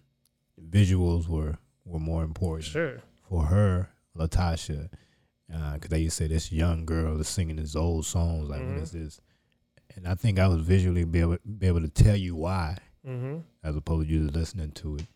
[0.61, 4.91] visuals were were more important sure, for her, Latasha,
[5.49, 8.49] because they used to say this young girl is singing these old songs.
[8.49, 8.69] Like, Mhm.
[8.75, 9.21] what is this?
[9.95, 13.39] And I think I was visually be able be able to tell you why hmm
[13.63, 15.07] as opposed to you listening to it.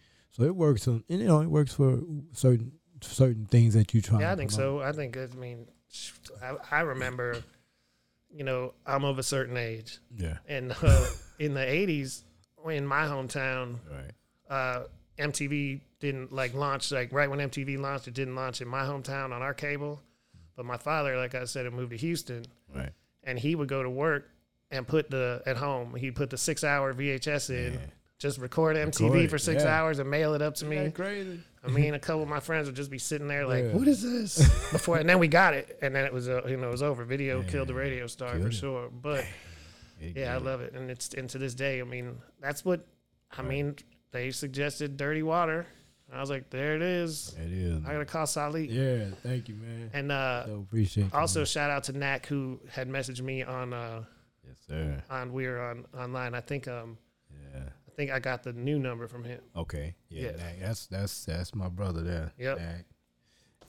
[0.40, 2.00] So it works on, and, you know, it works for
[2.32, 2.72] certain
[3.02, 4.20] certain things that you try.
[4.20, 4.80] yeah, I think so.
[4.80, 5.66] I think I mean,
[6.42, 7.42] I, I remember,
[8.34, 11.06] you know, I'm of a certain age, Yeah, and uh,
[11.38, 12.22] in the '80s,
[12.66, 14.12] in my hometown, right.
[14.48, 14.84] uh,
[15.18, 18.08] MTV didn't like launch like right when MTV launched.
[18.08, 20.00] It didn't launch in my hometown on our cable,
[20.56, 22.44] but my father, like I said, had moved to Houston,
[22.74, 22.92] Right.
[23.24, 24.30] and he would go to work
[24.70, 25.94] and put the at home.
[25.96, 27.78] He put the six hour VHS in, Yeah.
[28.20, 29.80] Just record MTV Record for six yeah.
[29.80, 30.90] hours and mail it up to me.
[30.90, 31.40] crazy?
[31.64, 33.72] I mean, a couple of my friends would just be sitting there like, Yeah.
[33.76, 34.38] "What is this?"
[34.72, 36.82] Before, and then we got it, and then it was uh, you know it was
[36.82, 37.04] over.
[37.04, 39.24] Video killed the radio star Killed for sure, but.
[40.00, 41.80] Yeah, I love it, and it's and to this day.
[41.80, 42.86] I mean, that's what
[43.36, 43.76] I mean.
[44.12, 45.66] They suggested dirty water.
[46.12, 47.36] I was like, there it is.
[47.38, 47.84] It is.
[47.84, 48.66] I gotta call Salih.
[48.66, 49.90] Yeah, thank you, man.
[49.92, 51.04] And uh, so appreciate.
[51.04, 51.46] you, also man.
[51.46, 54.02] shout out to Knack who had messaged me on uh
[54.46, 55.02] yes, sir.
[55.10, 56.34] on we were on online.
[56.34, 56.94] I think um Yeah.
[56.94, 57.09] I
[58.00, 59.40] think I got the new number from him.
[59.54, 59.94] Okay.
[60.08, 60.22] Yeah.
[60.22, 60.30] Yeah.
[60.32, 62.32] Dak, that's that's that's my brother there.
[62.38, 62.58] Yep.
[62.58, 62.84] Dak.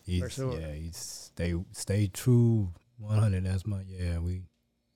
[0.04, 0.58] He's, sure.
[0.58, 0.72] Yeah.
[0.72, 2.72] He's stay stay true.
[2.98, 3.46] One hundred.
[3.46, 4.20] That's my yeah.
[4.20, 4.44] We.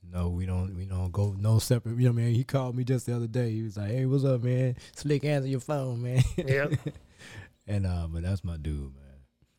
[0.07, 0.75] No, we don't.
[0.75, 1.97] We don't go no separate.
[1.97, 3.51] You know, what I mean, he called me just the other day.
[3.51, 4.75] He was like, "Hey, what's up, man?
[4.95, 6.73] Slick, answer your phone, man." Yep.
[7.67, 9.03] and uh, but that's my dude, man.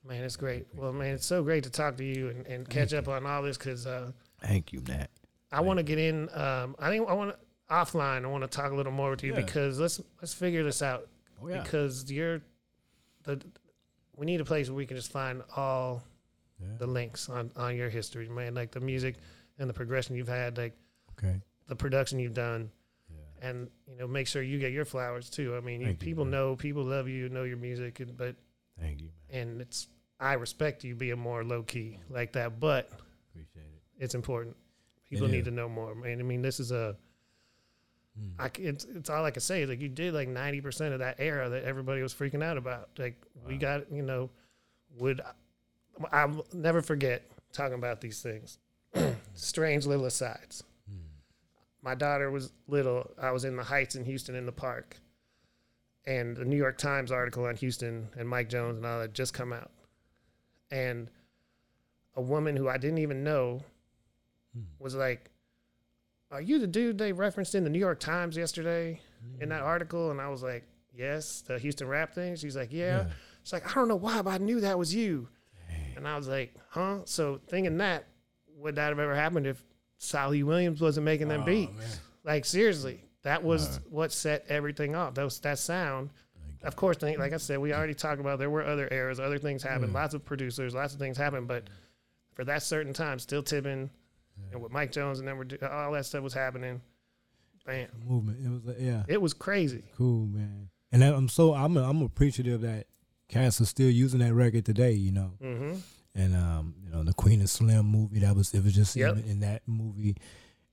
[0.06, 0.68] Man, it's great.
[0.72, 3.42] Well, man, it's so great to talk to you and, and catch up on all
[3.42, 5.10] this because uh, Thank you, Matt.
[5.50, 6.28] I want to get in.
[6.32, 7.38] Um, I think I want to
[7.70, 8.24] offline.
[8.24, 9.40] I want to talk a little more with you Yeah.
[9.40, 11.08] because let's let's figure this out.
[11.42, 11.62] Oh yeah.
[11.62, 12.40] because you're
[13.24, 13.40] the
[14.16, 16.02] we need a place where we can just find all
[16.60, 16.68] Yeah.
[16.78, 19.16] the links on on your history man like the music
[19.58, 20.74] and the progression you've had, like
[21.18, 21.40] Okay.
[21.66, 22.70] the production you've done,
[23.10, 23.48] Yeah.
[23.48, 25.56] and you know, make sure you get your flowers too.
[25.56, 28.36] I mean, you, Thank you, people know, people love you, know your music, and, but
[28.78, 29.40] Thank you, man.
[29.48, 29.88] and it's
[30.20, 32.90] I respect you being more low key like that, but
[33.30, 33.82] Appreciate it.
[33.98, 34.56] it's important.
[35.10, 36.20] People need to know more, man.
[36.20, 36.96] I mean, this is a.
[38.38, 39.66] I c it's it's all I can say.
[39.66, 42.88] Like you did like ninety percent of that era that everybody was freaking out about.
[42.98, 44.30] Like we got you know,
[44.98, 45.20] would
[46.12, 47.22] I'll never forget
[47.52, 48.58] talking about these things.
[49.34, 50.62] Strange little asides.
[50.90, 50.98] Mm.
[51.82, 53.10] My daughter was little.
[53.20, 54.96] I was in the Heights in Houston in the park,
[56.06, 59.34] and the New York Times article on Houston and Mike Jones and all that just
[59.34, 59.70] come out,
[60.70, 61.10] and
[62.14, 63.62] a woman who I didn't even know
[64.54, 64.62] Hmm.
[64.78, 65.30] was like,
[66.36, 69.00] "Are you the dude they referenced in the New York Times yesterday
[69.40, 70.64] in that article?" And I was like,
[70.94, 73.10] "Yes, the Houston rap thing." She's like, "Yeah." Yeah.
[73.42, 75.28] She's like, "I don't know why, but I knew that was you."
[75.68, 75.96] Dang.
[75.96, 78.06] And I was like, "Huh?" So thinking that
[78.56, 79.62] would that have ever happened if
[79.98, 81.72] Salih Williams wasn't making them Oh, beats?
[81.78, 81.88] man.
[82.24, 83.90] Like seriously, that was Right.
[83.92, 85.14] what set everything off.
[85.14, 86.10] That was that sound.
[86.62, 89.62] Of course, like I said, we already talked about there were other eras, other things
[89.62, 91.68] happened, lots of producers, lots of things happened, but
[92.34, 93.90] for that certain time, still Tippin
[94.52, 96.80] and with Mike Jones and then we're do- all that stuff was happening.
[97.64, 98.38] Bam, Movement.
[98.44, 99.02] It was like, yeah.
[99.08, 99.82] it was crazy.
[99.96, 100.68] Cool, man.
[100.92, 102.86] And I'm so I'm I'm appreciative that
[103.28, 104.92] cats are still using that record today.
[104.92, 105.74] You know, hmm
[106.14, 109.16] and um, you know the Queen of Slim movie that was it was just Yep.
[109.18, 110.16] in, in that movie,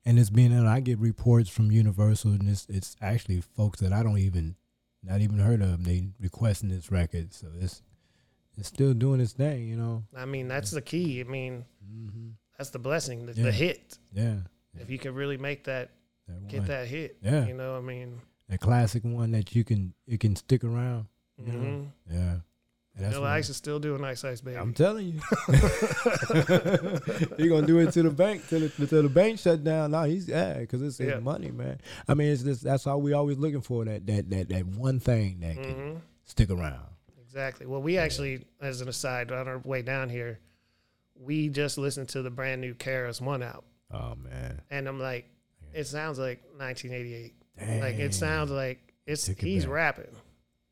[0.05, 3.91] and it's being and I get reports from Universal and it's it's actually folks that
[3.91, 4.55] I don't even
[5.01, 5.83] not even heard of.
[5.83, 7.81] They requesting this record, so it's
[8.55, 9.67] it's still doing its thing.
[9.67, 10.03] You know.
[10.15, 11.19] I mean, that's the key.
[11.21, 12.29] I mean, Mm-hmm.
[12.57, 13.43] That's the blessing, the, Yeah.
[13.43, 13.97] the hit.
[14.13, 14.35] Yeah.
[14.79, 15.91] If you can really make that,
[16.27, 17.45] That get that hit, Yeah.
[17.47, 18.19] you know, I mean,
[18.49, 21.07] a classic one that you can it can stick around.
[21.37, 21.59] You know?
[21.59, 21.87] mhm.
[22.11, 22.35] Yeah.
[22.95, 24.57] And what- Ice is still doing Ice Ice Baby.
[24.57, 25.19] I'm telling you,
[27.37, 29.91] he gonna do it to the bank till the, till the bank shut down.
[29.91, 31.19] No, he's yeah, because it's his Yeah.
[31.19, 31.79] money, man.
[32.07, 34.99] I mean, it's just that's all we always looking for that that that that one
[34.99, 36.85] thing that can hmm stick around.
[37.21, 37.65] Exactly.
[37.65, 40.39] Well, we actually, as an aside, on our way down here,
[41.23, 45.29] we just listened to the brand new KRS-One out, Oh man, and I'm like,
[45.73, 47.33] it sounds like 1988.
[47.59, 47.79] Dang.
[47.81, 49.73] Like it sounds like it's it he's back.
[49.73, 50.15] rapping.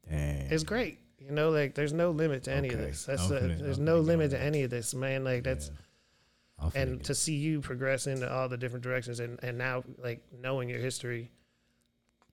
[0.10, 0.48] Dang.
[0.50, 1.00] It's great.
[1.20, 3.06] You know, like there's no limit to any of this.
[3.06, 5.24] That's uh, there's no limit to any of this, man.
[5.24, 6.70] Like that's Yeah.
[6.76, 10.70] And to see you progress into all the different directions and and now like knowing
[10.70, 11.32] your history,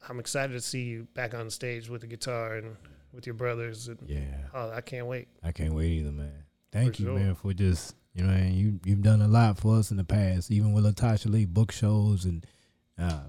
[0.09, 2.77] I'm excited to see you back on stage with the guitar and
[3.12, 3.89] with your brothers.
[3.89, 4.20] And, yeah,
[4.55, 5.28] oh, I can't wait.
[5.43, 6.45] I can't wait either, man.
[6.73, 7.19] Thank For you, sure.
[7.19, 10.05] man, for just you know, man, you you've done a lot for us in the
[10.05, 12.45] past, even with Latasha Lee book shows and
[12.99, 13.23] uh,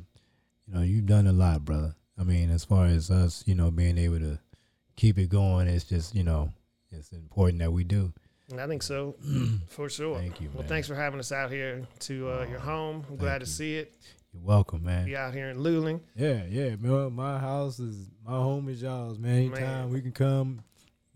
[0.68, 1.96] you know, you've done a lot, brother.
[2.18, 4.40] I mean, as far as us, you know, being able to
[4.96, 6.52] keep it going, it's just you know,
[6.92, 8.12] it's important that we do.
[8.58, 9.16] I think so,
[9.68, 10.18] for sure.
[10.18, 13.06] Thank you, Well, thanks for having us out here to uh, your home.
[13.08, 13.94] I'm glad to see it.
[14.34, 15.06] You're welcome, man.
[15.06, 16.02] Be out here in Luling.
[16.16, 17.14] Yeah, yeah, man.
[17.14, 19.36] My house is my home is y'all's, man.
[19.36, 19.90] Anytime Man.
[19.92, 20.62] we can come,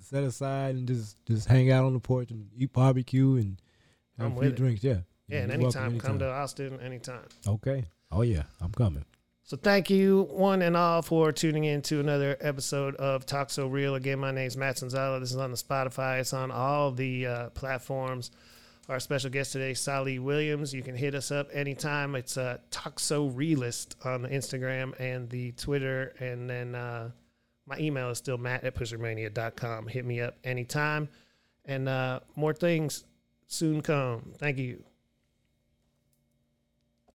[0.03, 3.61] set aside and just just hang out on the porch and eat barbecue and
[4.17, 4.83] have I'm a few drinks.
[4.83, 4.97] Yeah,
[5.27, 6.29] Yeah, and you're anytime, come to.
[6.31, 7.25] Austin anytime.
[7.47, 7.85] Okay.
[8.11, 9.05] Oh yeah, I'm coming.
[9.45, 13.67] So thank you, one and all, for tuning in to another episode of Talk So
[13.67, 13.95] Real.
[13.95, 15.19] Again, my name is Matt Sonzala.
[15.19, 16.21] This is on the Spotify.
[16.21, 18.31] It's on all the uh, platforms.
[18.87, 20.73] Our special guest today, Salih Williams.
[20.73, 22.15] You can hit us up anytime.
[22.15, 26.13] It's uh, Talk So Realist on the Instagram and the Twitter.
[26.19, 27.11] And then uh,
[27.65, 29.87] my email is still matt at pushermania.com.
[29.87, 31.09] Hit me up anytime.
[31.65, 33.05] And uh, more things
[33.47, 34.33] soon come.
[34.37, 34.83] Thank you.